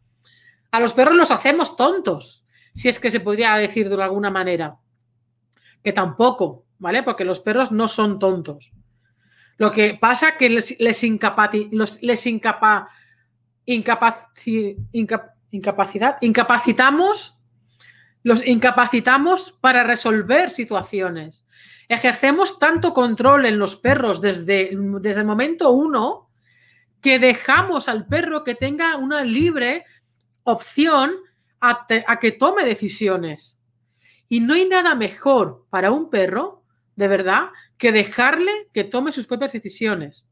[0.70, 2.44] A los perros los hacemos tontos,
[2.74, 4.76] si es que se podría decir de alguna manera.
[5.88, 7.02] Que tampoco, ¿vale?
[7.02, 8.74] Porque los perros no son tontos.
[9.56, 11.02] Lo que pasa que les, les,
[12.02, 12.90] les incapa,
[13.64, 14.76] incapacidad,
[16.20, 17.38] incapacitamos
[18.22, 21.46] los incapacitamos para resolver situaciones.
[21.88, 26.28] Ejercemos tanto control en los perros desde, desde el momento uno
[27.00, 29.86] que dejamos al perro que tenga una libre
[30.42, 31.12] opción
[31.60, 33.57] a que tome decisiones.
[34.28, 36.62] Y no hay nada mejor para un perro,
[36.96, 40.26] de verdad, que dejarle que tome sus propias decisiones.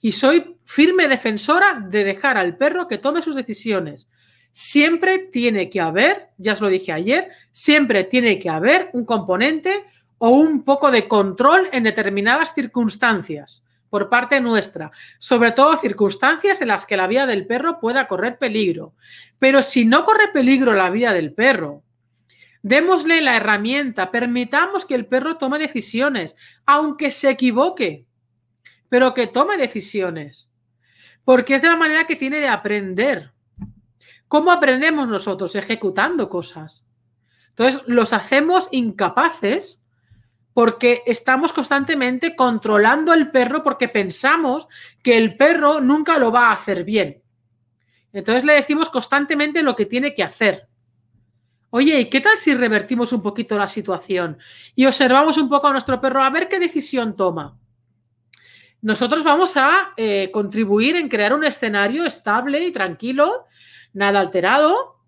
[0.00, 4.08] Y soy firme defensora de dejar al perro que tome sus decisiones
[4.52, 9.84] siempre tiene que haber, ya os lo dije ayer, siempre tiene que haber un componente
[10.18, 16.68] o un poco de control en determinadas circunstancias por parte nuestra, sobre todo circunstancias en
[16.68, 18.94] las que la vida del perro pueda correr peligro.
[19.38, 21.82] Pero si no corre peligro la vida del perro,
[22.62, 28.06] démosle la herramienta, permitamos que el perro tome decisiones, aunque se equivoque,
[28.88, 30.48] pero que tome decisiones,
[31.24, 33.32] porque es de la manera que tiene de aprender.
[34.28, 35.54] ¿Cómo aprendemos nosotros?
[35.56, 36.86] Ejecutando cosas.
[37.50, 39.82] Entonces, los hacemos incapaces
[40.54, 44.68] porque estamos constantemente controlando al perro porque pensamos
[45.02, 47.22] que el perro nunca lo va a hacer bien.
[48.12, 50.68] Entonces le decimos constantemente lo que tiene que hacer.
[51.74, 54.36] Oye, ¿y qué tal si revertimos un poquito la situación
[54.74, 57.58] y observamos un poco a nuestro perro a ver qué decisión toma?
[58.82, 63.46] Nosotros vamos a eh, contribuir en crear un escenario estable y tranquilo
[63.94, 64.98] nada alterado,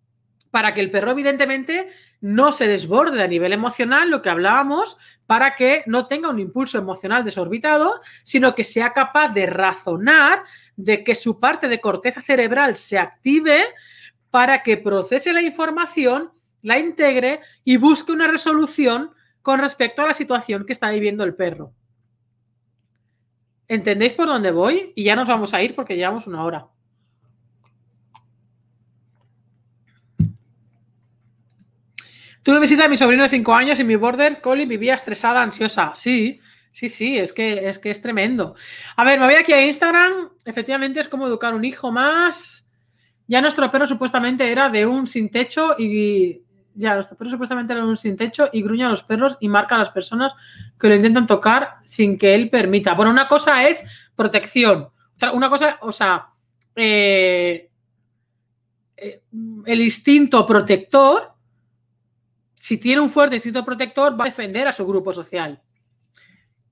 [0.50, 1.90] para que el perro evidentemente
[2.22, 4.96] no se desborde a nivel emocional, lo que hablábamos,
[5.26, 10.44] para que no tenga un impulso emocional desorbitado, sino que sea capaz de razonar,
[10.76, 13.66] de que su parte de corteza cerebral se active
[14.30, 16.32] para que procese la información,
[16.64, 19.10] la integre y busque una resolución
[19.42, 21.72] con respecto a la situación que está viviendo el perro.
[23.68, 24.92] ¿Entendéis por dónde voy?
[24.96, 26.66] Y ya nos vamos a ir porque llevamos una hora.
[32.42, 35.92] Tuve visita de mi sobrino de 5 años y mi border collie vivía estresada, ansiosa.
[35.94, 36.40] Sí,
[36.72, 38.54] sí, sí, es que, es que es tremendo.
[38.96, 40.30] A ver, me voy aquí a Instagram.
[40.46, 42.70] Efectivamente es como educar un hijo más.
[43.26, 46.43] Ya nuestro perro supuestamente era de un sin techo y
[46.74, 49.48] ya, nuestro perro supuestamente era de un sin techo y gruña a los perros y
[49.48, 50.32] marca a las personas
[50.78, 52.94] que lo intentan tocar sin que él permita.
[52.94, 53.84] Bueno, una cosa es
[54.16, 54.88] protección.
[55.32, 56.28] Una cosa, o sea,
[56.74, 57.70] eh,
[58.96, 59.22] eh,
[59.66, 61.34] el instinto protector
[62.64, 65.60] si tiene un fuerte instinto protector, va a defender a su grupo social.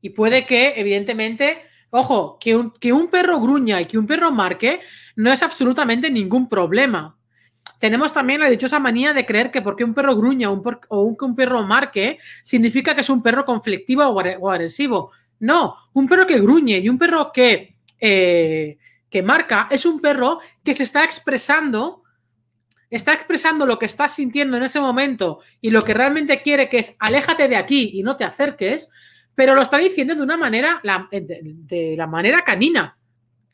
[0.00, 4.32] Y puede que, evidentemente, ojo, que un, que un perro gruña y que un perro
[4.32, 4.80] marque
[5.16, 7.18] no es absolutamente ningún problema.
[7.82, 11.34] Tenemos también la dichosa manía de creer que porque un perro gruña o que un
[11.34, 15.10] perro marque significa que es un perro conflictivo o agresivo.
[15.40, 18.78] No, un perro que gruñe y un perro que, eh,
[19.10, 22.04] que marca es un perro que se está expresando
[22.88, 26.78] está expresando lo que estás sintiendo en ese momento y lo que realmente quiere, que
[26.78, 28.90] es aléjate de aquí y no te acerques,
[29.34, 30.80] pero lo está diciendo de una manera,
[31.10, 32.96] de, la manera canina,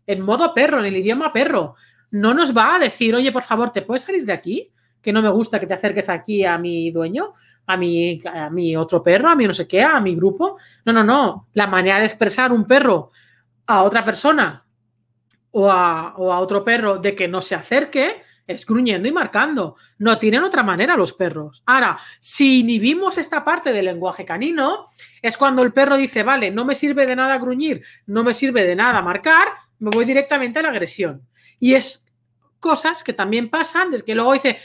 [0.07, 1.77] en modo perro, en el idioma perro.
[2.11, 4.73] No nos va a decir, oye, por favor, ¿te puedes salir de aquí?
[5.03, 7.35] Que no me gusta que te acerques aquí a mi dueño,
[7.67, 10.59] a mi, a mi otro perro, a mi no sé qué, a mi grupo.
[10.85, 11.49] No, no, no.
[11.53, 13.11] La manera de expresar un perro
[13.67, 14.65] a otra persona
[15.51, 19.77] o a, o a otro perro de que no se acerque es gruñendo y marcando.
[19.99, 21.63] No tienen otra manera los perros.
[21.67, 24.87] Ahora, si inhibimos esta parte del lenguaje canino,
[25.21, 28.65] es cuando el perro dice, vale, no me sirve de nada gruñir, no me sirve
[28.65, 29.49] de nada marcar,
[29.79, 31.23] me voy directamente a la agresión.
[31.61, 32.07] Y es
[32.61, 34.59] cosas que también pasan, desde que luego dice,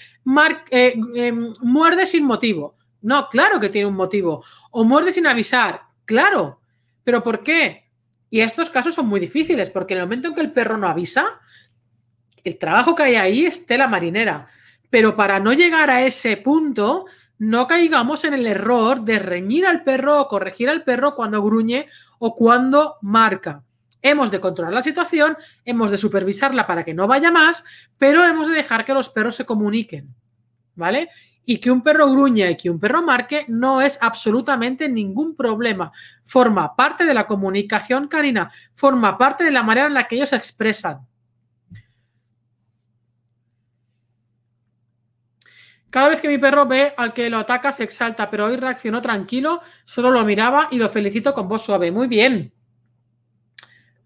[0.72, 2.76] eh, em, muerde sin motivo.
[3.02, 4.44] No, claro que tiene un motivo.
[4.72, 6.62] O muerde sin avisar, claro.
[7.04, 7.90] ¿Pero por qué?
[8.30, 10.88] Y estos casos son muy difíciles, porque en el momento en que el perro no
[10.88, 11.40] avisa,
[12.44, 14.48] el trabajo que hay ahí es tela marinera.
[14.90, 17.06] Pero para no llegar a ese punto,
[17.38, 21.88] no caigamos en el error de reñir al perro o corregir al perro cuando gruñe
[22.20, 23.64] o cuando marca.
[24.04, 27.64] Hemos de controlar la situación, hemos de supervisarla para que no vaya más,
[27.98, 30.14] pero hemos de dejar que los perros se comuniquen.
[30.76, 31.10] ¿Vale?
[31.46, 35.92] Y que un perro gruñe y que un perro marque no es absolutamente ningún problema.
[36.26, 40.32] Forma parte de la comunicación canina, forma parte de la manera en la que ellos
[40.32, 41.08] se expresan.
[45.90, 49.02] Cada vez que mi perro ve al que lo ataca se exalta, pero hoy reaccionó
[49.02, 51.92] tranquilo, solo lo miraba y lo felicito con voz suave.
[51.92, 52.52] Muy bien.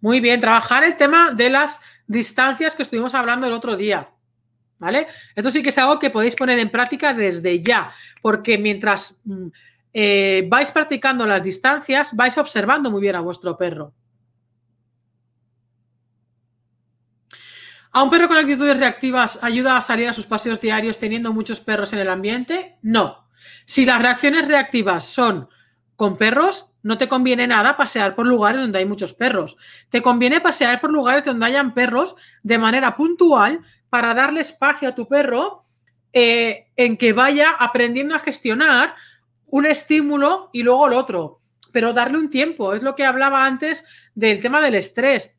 [0.01, 0.41] Muy bien.
[0.41, 4.09] Trabajar el tema de las distancias que estuvimos hablando el otro día.
[4.79, 5.07] ¿Vale?
[5.35, 7.91] Esto sí que es algo que podéis poner en práctica desde ya,
[8.21, 9.47] porque mientras mm,
[9.91, 13.93] eh, vais practicando las distancias, vais observando muy bien a vuestro perro.
[17.91, 21.59] ¿A un perro con actitudes reactivas ayuda a salir a sus paseos diarios teniendo muchos
[21.59, 22.77] perros en el ambiente?
[22.83, 23.27] No.
[23.65, 25.49] Si las reacciones reactivas son
[25.95, 29.57] con perros, no te conviene nada pasear por lugares donde hay muchos perros.
[29.89, 33.59] Te conviene pasear por lugares donde hayan perros de manera puntual
[33.89, 35.65] para darle espacio a tu perro
[36.13, 38.95] eh, en que vaya aprendiendo a gestionar
[39.47, 41.41] un estímulo y luego el otro.
[41.73, 42.73] Pero darle un tiempo.
[42.73, 43.83] Es lo que hablaba antes
[44.15, 45.35] del tema del estrés.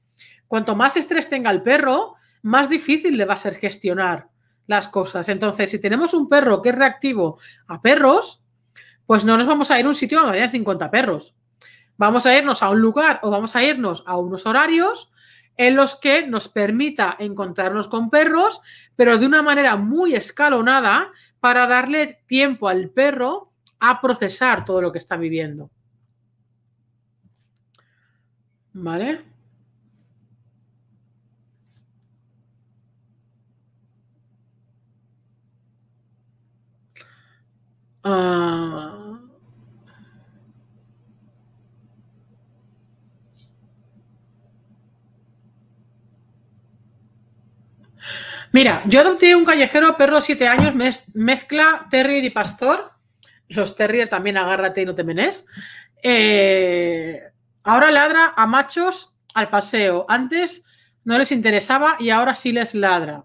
[0.49, 4.29] Cuanto más estrés tenga el perro, más difícil le va a ser gestionar
[4.67, 5.31] las cosas.
[5.31, 7.39] Entonces, si tenemos un perro que es reactivo
[7.69, 8.45] a perros,
[9.07, 11.35] pues no nos vamos a ir a un sitio donde haya 50 perros.
[11.99, 15.11] Vamos a irnos a un lugar o vamos a irnos a unos horarios
[15.57, 18.61] en los que nos permita encontrarnos con perros,
[18.95, 24.93] pero de una manera muy escalonada para darle tiempo al perro a procesar todo lo
[24.93, 25.71] que está viviendo.
[28.73, 29.25] ¿Vale?
[38.05, 39.08] Ah.
[48.53, 50.75] Mira, yo adopté un callejero perro siete años,
[51.15, 52.93] mezcla terrier y pastor.
[53.49, 55.47] Los terrier también agárrate y no te menes.
[56.03, 57.21] Eh,
[57.63, 60.07] ahora ladra a machos al paseo.
[60.09, 60.65] Antes
[61.05, 63.25] no les interesaba y ahora sí les ladra.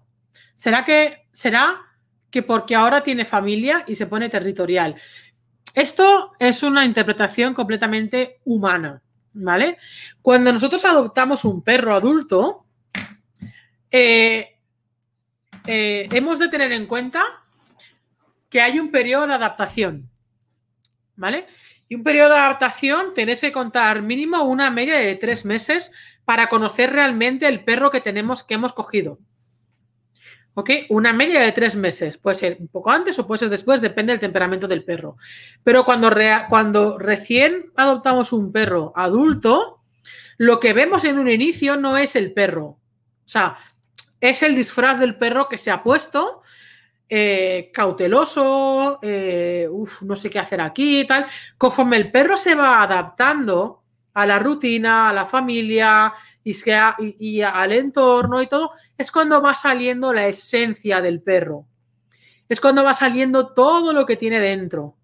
[0.54, 1.80] ¿Será que será
[2.34, 4.96] que porque ahora tiene familia y se pone territorial.
[5.72, 9.00] Esto es una interpretación completamente humana,
[9.34, 9.78] ¿vale?
[10.20, 12.66] Cuando nosotros adoptamos un perro adulto,
[13.88, 14.53] eh,
[15.66, 17.22] eh, hemos de tener en cuenta
[18.48, 20.10] que hay un periodo de adaptación,
[21.16, 21.46] ¿vale?
[21.88, 25.92] Y un periodo de adaptación tenéis que contar mínimo una media de tres meses
[26.24, 29.18] para conocer realmente el perro que tenemos, que hemos cogido.
[30.54, 30.70] ¿Ok?
[30.88, 32.16] Una media de tres meses.
[32.16, 35.16] Puede ser un poco antes o puede ser después, depende del temperamento del perro.
[35.64, 36.10] Pero cuando,
[36.48, 39.82] cuando recién adoptamos un perro adulto,
[40.38, 42.64] lo que vemos en un inicio no es el perro.
[42.64, 43.56] O sea,
[44.30, 46.42] es el disfraz del perro que se ha puesto,
[47.08, 49.68] eh, cauteloso, eh,
[50.00, 51.26] no sé qué hacer aquí y tal.
[51.58, 53.82] Conforme el perro se va adaptando
[54.14, 60.12] a la rutina, a la familia, y, al entorno y todo, es cuando va saliendo
[60.12, 61.66] la esencia del perro.
[62.48, 64.96] Es cuando va saliendo todo lo que tiene dentro.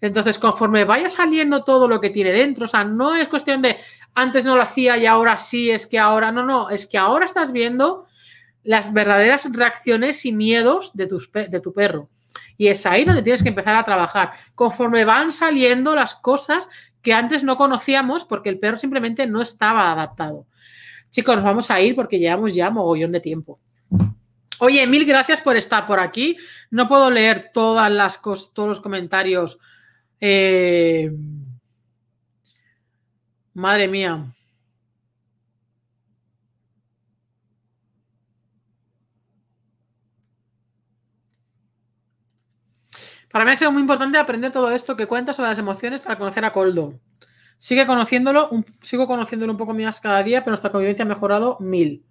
[0.00, 3.76] Entonces, conforme vaya saliendo todo lo que tiene dentro, o sea, no es cuestión de
[4.14, 7.26] antes no lo hacía y ahora sí, es que ahora no, no, es que ahora
[7.26, 8.06] estás viendo
[8.66, 11.08] las verdaderas reacciones y miedos de,
[11.48, 12.10] de tu perro.
[12.58, 14.32] Y es ahí donde tienes que empezar a trabajar.
[14.54, 16.68] Conforme van saliendo las cosas
[17.00, 20.46] que antes no conocíamos porque el perro simplemente no estaba adaptado.
[21.10, 23.60] Chicos, nos vamos a ir porque llevamos ya mogollón de tiempo.
[24.58, 26.36] Oye, mil gracias por estar por aquí.
[26.70, 29.58] No puedo leer todas las todos los comentarios.
[30.20, 31.12] Eh,
[33.54, 34.35] madre mía.
[43.30, 46.16] Para mí ha sido muy importante aprender todo esto que cuenta sobre las emociones para
[46.18, 47.00] conocer a Coldo.
[47.58, 48.50] Sigue conociéndolo,
[48.82, 52.04] sigo conociéndolo un poco más cada día, pero nuestra convivencia ha mejorado mil.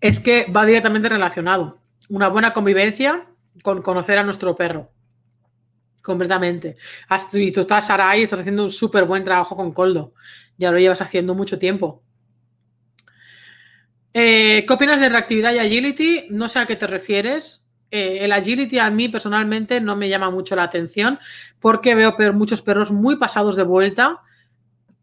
[0.00, 1.80] Es que va directamente relacionado.
[2.08, 3.26] Una buena convivencia
[3.62, 4.90] con conocer a nuestro perro.
[6.02, 6.76] Completamente.
[7.32, 10.14] Y tú estás, Sarai, estás haciendo un súper buen trabajo con Coldo.
[10.56, 12.02] Ya lo llevas haciendo mucho tiempo.
[14.14, 16.26] Eh, ¿Qué opinas de reactividad y agility?
[16.30, 17.62] No sé a qué te refieres.
[17.90, 21.18] Eh, el agility a mí personalmente no me llama mucho la atención
[21.58, 24.20] porque veo muchos perros muy pasados de vuelta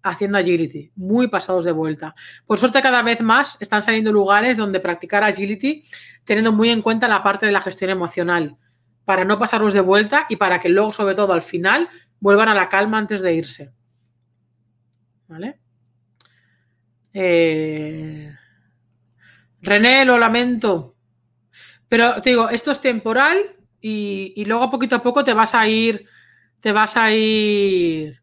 [0.03, 2.13] haciendo agility, muy pasados de vuelta.
[2.45, 5.83] Por suerte cada vez más están saliendo lugares donde practicar agility
[6.25, 8.57] teniendo muy en cuenta la parte de la gestión emocional,
[9.05, 11.87] para no pasarlos de vuelta y para que luego, sobre todo al final,
[12.19, 13.71] vuelvan a la calma antes de irse.
[15.27, 15.59] ¿Vale?
[17.13, 18.35] Eh,
[19.61, 20.94] René, lo lamento.
[21.95, 26.05] Pero te digo, esto es temporal y, luego poquito a poco te vas a ir,
[26.59, 28.21] te vas a ir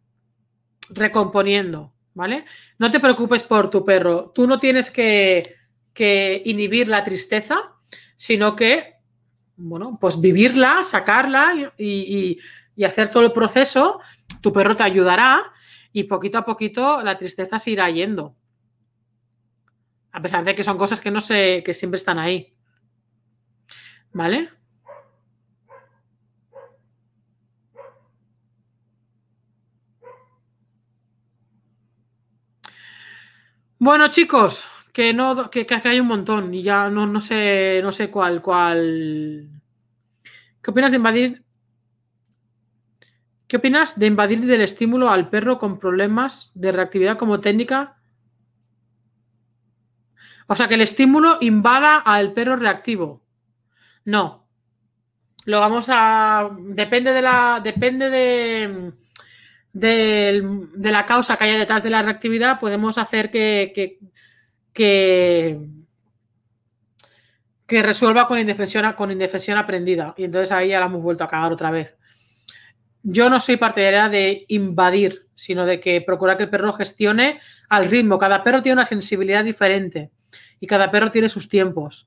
[0.90, 2.44] recomponiendo, ¿vale?
[2.76, 4.30] No te preocupes por tu perro.
[4.34, 5.56] Tú no tienes que,
[5.94, 7.72] que inhibir la tristeza,
[8.14, 8.96] sino que,
[9.56, 12.38] bueno, pues vivirla, sacarla y, y,
[12.76, 14.00] y, hacer todo el proceso.
[14.42, 15.50] Tu perro te ayudará
[15.94, 18.36] y poquito a poquito la tristeza se irá yendo.
[20.10, 22.51] A pesar de que son cosas que no sé, que siempre están ahí.
[24.12, 24.50] ¿Vale?
[33.78, 37.90] Bueno, chicos, que no, que, que hay un montón y ya no, no sé, no
[37.92, 39.48] sé cuál, cuál.
[40.62, 41.44] ¿Qué opinas de invadir?
[43.48, 47.98] ¿Qué opinas de invadir del estímulo al perro con problemas de reactividad como técnica?
[50.46, 53.21] O sea, que el estímulo invada al perro reactivo.
[54.04, 54.46] No.
[55.44, 56.50] Lo vamos a.
[56.60, 57.60] Depende de la.
[57.62, 58.92] Depende de
[59.72, 60.42] de,
[60.74, 63.98] de, la causa que haya detrás de la reactividad, podemos hacer que, que,
[64.72, 65.58] que,
[67.66, 70.14] que resuelva con indefensión, con indefensión aprendida.
[70.16, 71.96] Y entonces ahí ya la hemos vuelto a cagar otra vez.
[73.02, 77.90] Yo no soy partidaria de invadir, sino de que procurar que el perro gestione al
[77.90, 78.18] ritmo.
[78.18, 80.10] Cada perro tiene una sensibilidad diferente
[80.60, 82.06] y cada perro tiene sus tiempos.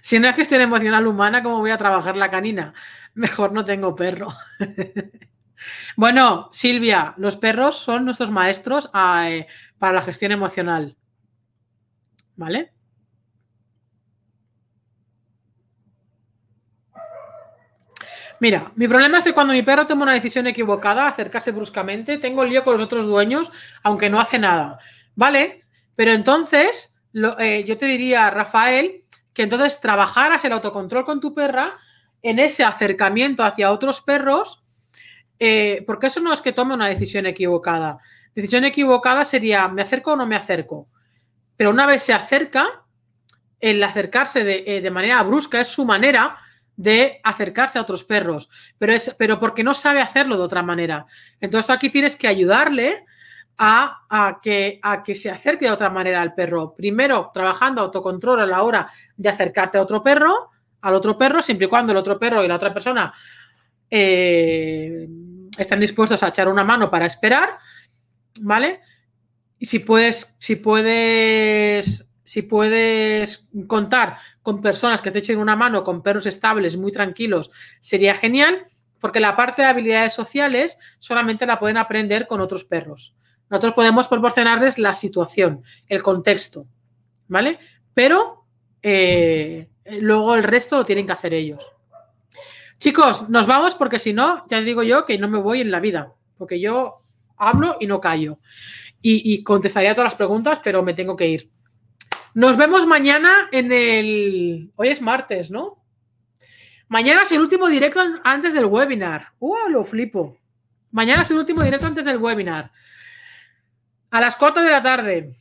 [0.00, 2.74] Si no es gestión emocional humana, ¿cómo voy a trabajar la canina?
[3.14, 4.28] Mejor no tengo perro.
[5.96, 9.46] bueno, Silvia, los perros son nuestros maestros eh,
[9.78, 10.96] para la gestión emocional.
[12.36, 12.72] ¿Vale?
[18.38, 22.44] Mira, mi problema es que cuando mi perro toma una decisión equivocada, acercarse bruscamente, tengo
[22.44, 23.50] lío con los otros dueños,
[23.82, 24.78] aunque no hace nada.
[25.14, 25.62] ¿Vale?
[25.94, 26.94] Pero entonces,
[27.38, 29.04] eh, yo te diría, Rafael,
[29.36, 31.76] que entonces trabajaras el autocontrol con tu perra
[32.22, 34.64] en ese acercamiento hacia otros perros,
[35.38, 37.98] eh, porque eso no es que tome una decisión equivocada.
[38.34, 40.88] Decisión equivocada sería, ¿me acerco o no me acerco?
[41.54, 42.86] Pero una vez se acerca,
[43.60, 46.38] el acercarse de, eh, de manera brusca es su manera
[46.74, 51.04] de acercarse a otros perros, pero, es, pero porque no sabe hacerlo de otra manera.
[51.42, 53.04] Entonces aquí tienes que ayudarle
[53.58, 54.80] a, que,
[55.14, 56.74] se acerque de otra manera al perro.
[56.74, 60.50] Primero, trabajando autocontrol a la hora de acercarte a otro perro
[60.86, 63.12] al otro perro, siempre y cuando el otro perro y la otra persona
[63.90, 65.08] eh,
[65.58, 67.58] estén dispuestos a echar una mano para esperar,
[68.40, 68.80] ¿vale?
[69.58, 75.82] Y si puedes, si puedes, si puedes contar con personas que te echen una mano,
[75.82, 77.50] con perros estables, muy tranquilos,
[77.80, 78.64] sería genial,
[79.00, 83.16] porque la parte de habilidades sociales solamente la pueden aprender con otros perros.
[83.48, 86.66] Nosotros podemos proporcionarles la situación, el contexto,
[87.28, 87.58] ¿vale?
[87.94, 88.44] Pero
[88.82, 89.68] eh,
[90.00, 91.64] luego el resto lo tienen que hacer ellos.
[92.78, 95.80] Chicos, nos vamos porque si no, ya digo yo que no me voy en la
[95.80, 97.02] vida, porque yo
[97.36, 98.38] hablo y no callo.
[99.00, 101.50] Y, y contestaría todas las preguntas, pero me tengo que ir.
[102.34, 104.70] Nos vemos mañana en el...
[104.76, 105.82] Hoy es martes, ¿no?
[106.88, 109.28] Mañana es el último directo antes del webinar.
[109.38, 110.36] ¡Uh, lo flipo!
[110.90, 112.70] Mañana es el último directo antes del webinar.
[114.10, 115.36] A las 4 de la tarde.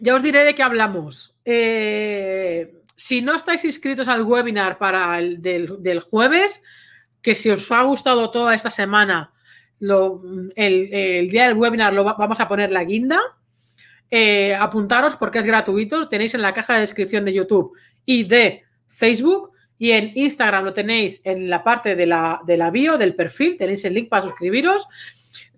[0.00, 1.36] Ya os diré de qué hablamos.
[1.44, 6.62] Eh, si no estáis inscritos al webinar para el del, del, jueves,
[7.22, 9.32] que si os ha gustado toda esta semana,
[9.80, 10.20] lo,
[10.56, 13.20] el, día del webinar lo vamos a poner la guinda.
[14.10, 16.08] Eh, apuntaros porque es gratuito.
[16.08, 19.52] Tenéis en la caja de descripción de YouTube y de Facebook.
[19.80, 23.56] Y en Instagram lo tenéis en la parte de la, de la bio, del perfil.
[23.56, 24.88] Tenéis el link para suscribiros.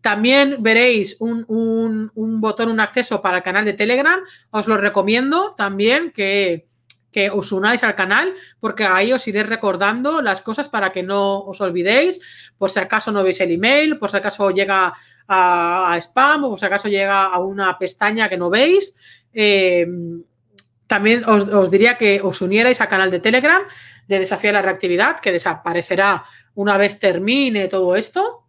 [0.01, 4.21] También veréis un, un, botón, un acceso para el canal de Telegram.
[4.51, 6.69] Os lo recomiendo también que,
[7.13, 11.41] que os unáis al canal porque ahí os iré recordando las cosas para que no
[11.45, 12.21] os olvidéis,
[12.57, 14.95] por si acaso no veis el email, por si acaso llega
[15.29, 18.97] a, spam o por si acaso llega a una pestaña que no veis.
[19.33, 19.87] Eh,
[20.87, 23.63] también os, os, diría que os unierais al canal de Telegram
[24.09, 26.25] de Desafío a la Reactividad, que desaparecerá
[26.55, 28.40] una vez termine todo esto,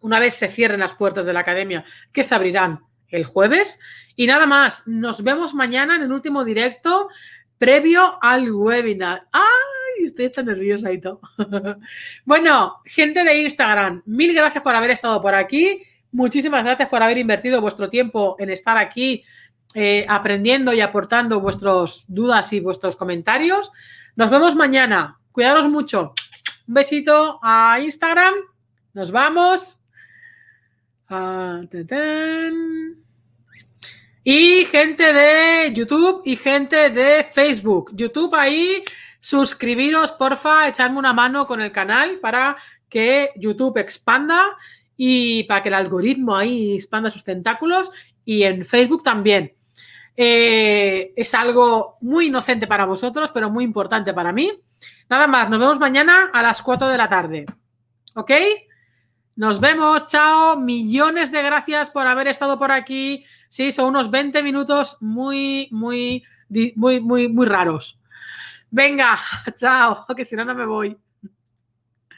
[0.00, 3.80] una vez se cierren las puertas de la academia, que se abrirán el jueves.
[4.14, 7.08] Y nada más, nos vemos mañana en el último directo
[7.58, 9.26] previo al webinar.
[9.32, 9.42] ¡Ay!
[10.04, 11.20] estoy tan nerviosa y todo.
[12.24, 15.82] bueno, gente de Instagram, mil gracias por haber estado por aquí.
[16.12, 19.24] Muchísimas gracias por haber invertido vuestro tiempo en estar aquí
[19.74, 23.70] eh, aprendiendo y aportando vuestras dudas y vuestros comentarios.
[24.14, 25.18] Nos vemos mañana.
[25.32, 26.14] Cuidaros mucho.
[26.66, 28.34] Un besito a Instagram.
[28.94, 29.78] Nos vamos.
[31.08, 31.62] Ah,
[34.24, 37.92] y gente de YouTube y gente de Facebook.
[37.94, 38.82] YouTube ahí,
[39.20, 42.56] suscribiros, porfa, echadme una mano con el canal para
[42.88, 44.56] que YouTube expanda
[44.96, 47.92] y para que el algoritmo ahí expanda sus tentáculos
[48.24, 49.52] y en Facebook también.
[50.16, 54.50] Eh, es algo muy inocente para vosotros, pero muy importante para mí.
[55.08, 57.46] Nada más, nos vemos mañana a las 4 de la tarde.
[58.16, 58.32] ¿Ok?
[59.36, 60.56] Nos vemos, chao.
[60.56, 63.26] Millones de gracias por haber estado por aquí.
[63.50, 66.24] Sí, son unos 20 minutos muy, muy,
[66.74, 68.00] muy, muy, muy raros.
[68.70, 69.18] Venga,
[69.56, 70.96] chao, que si no, no me voy.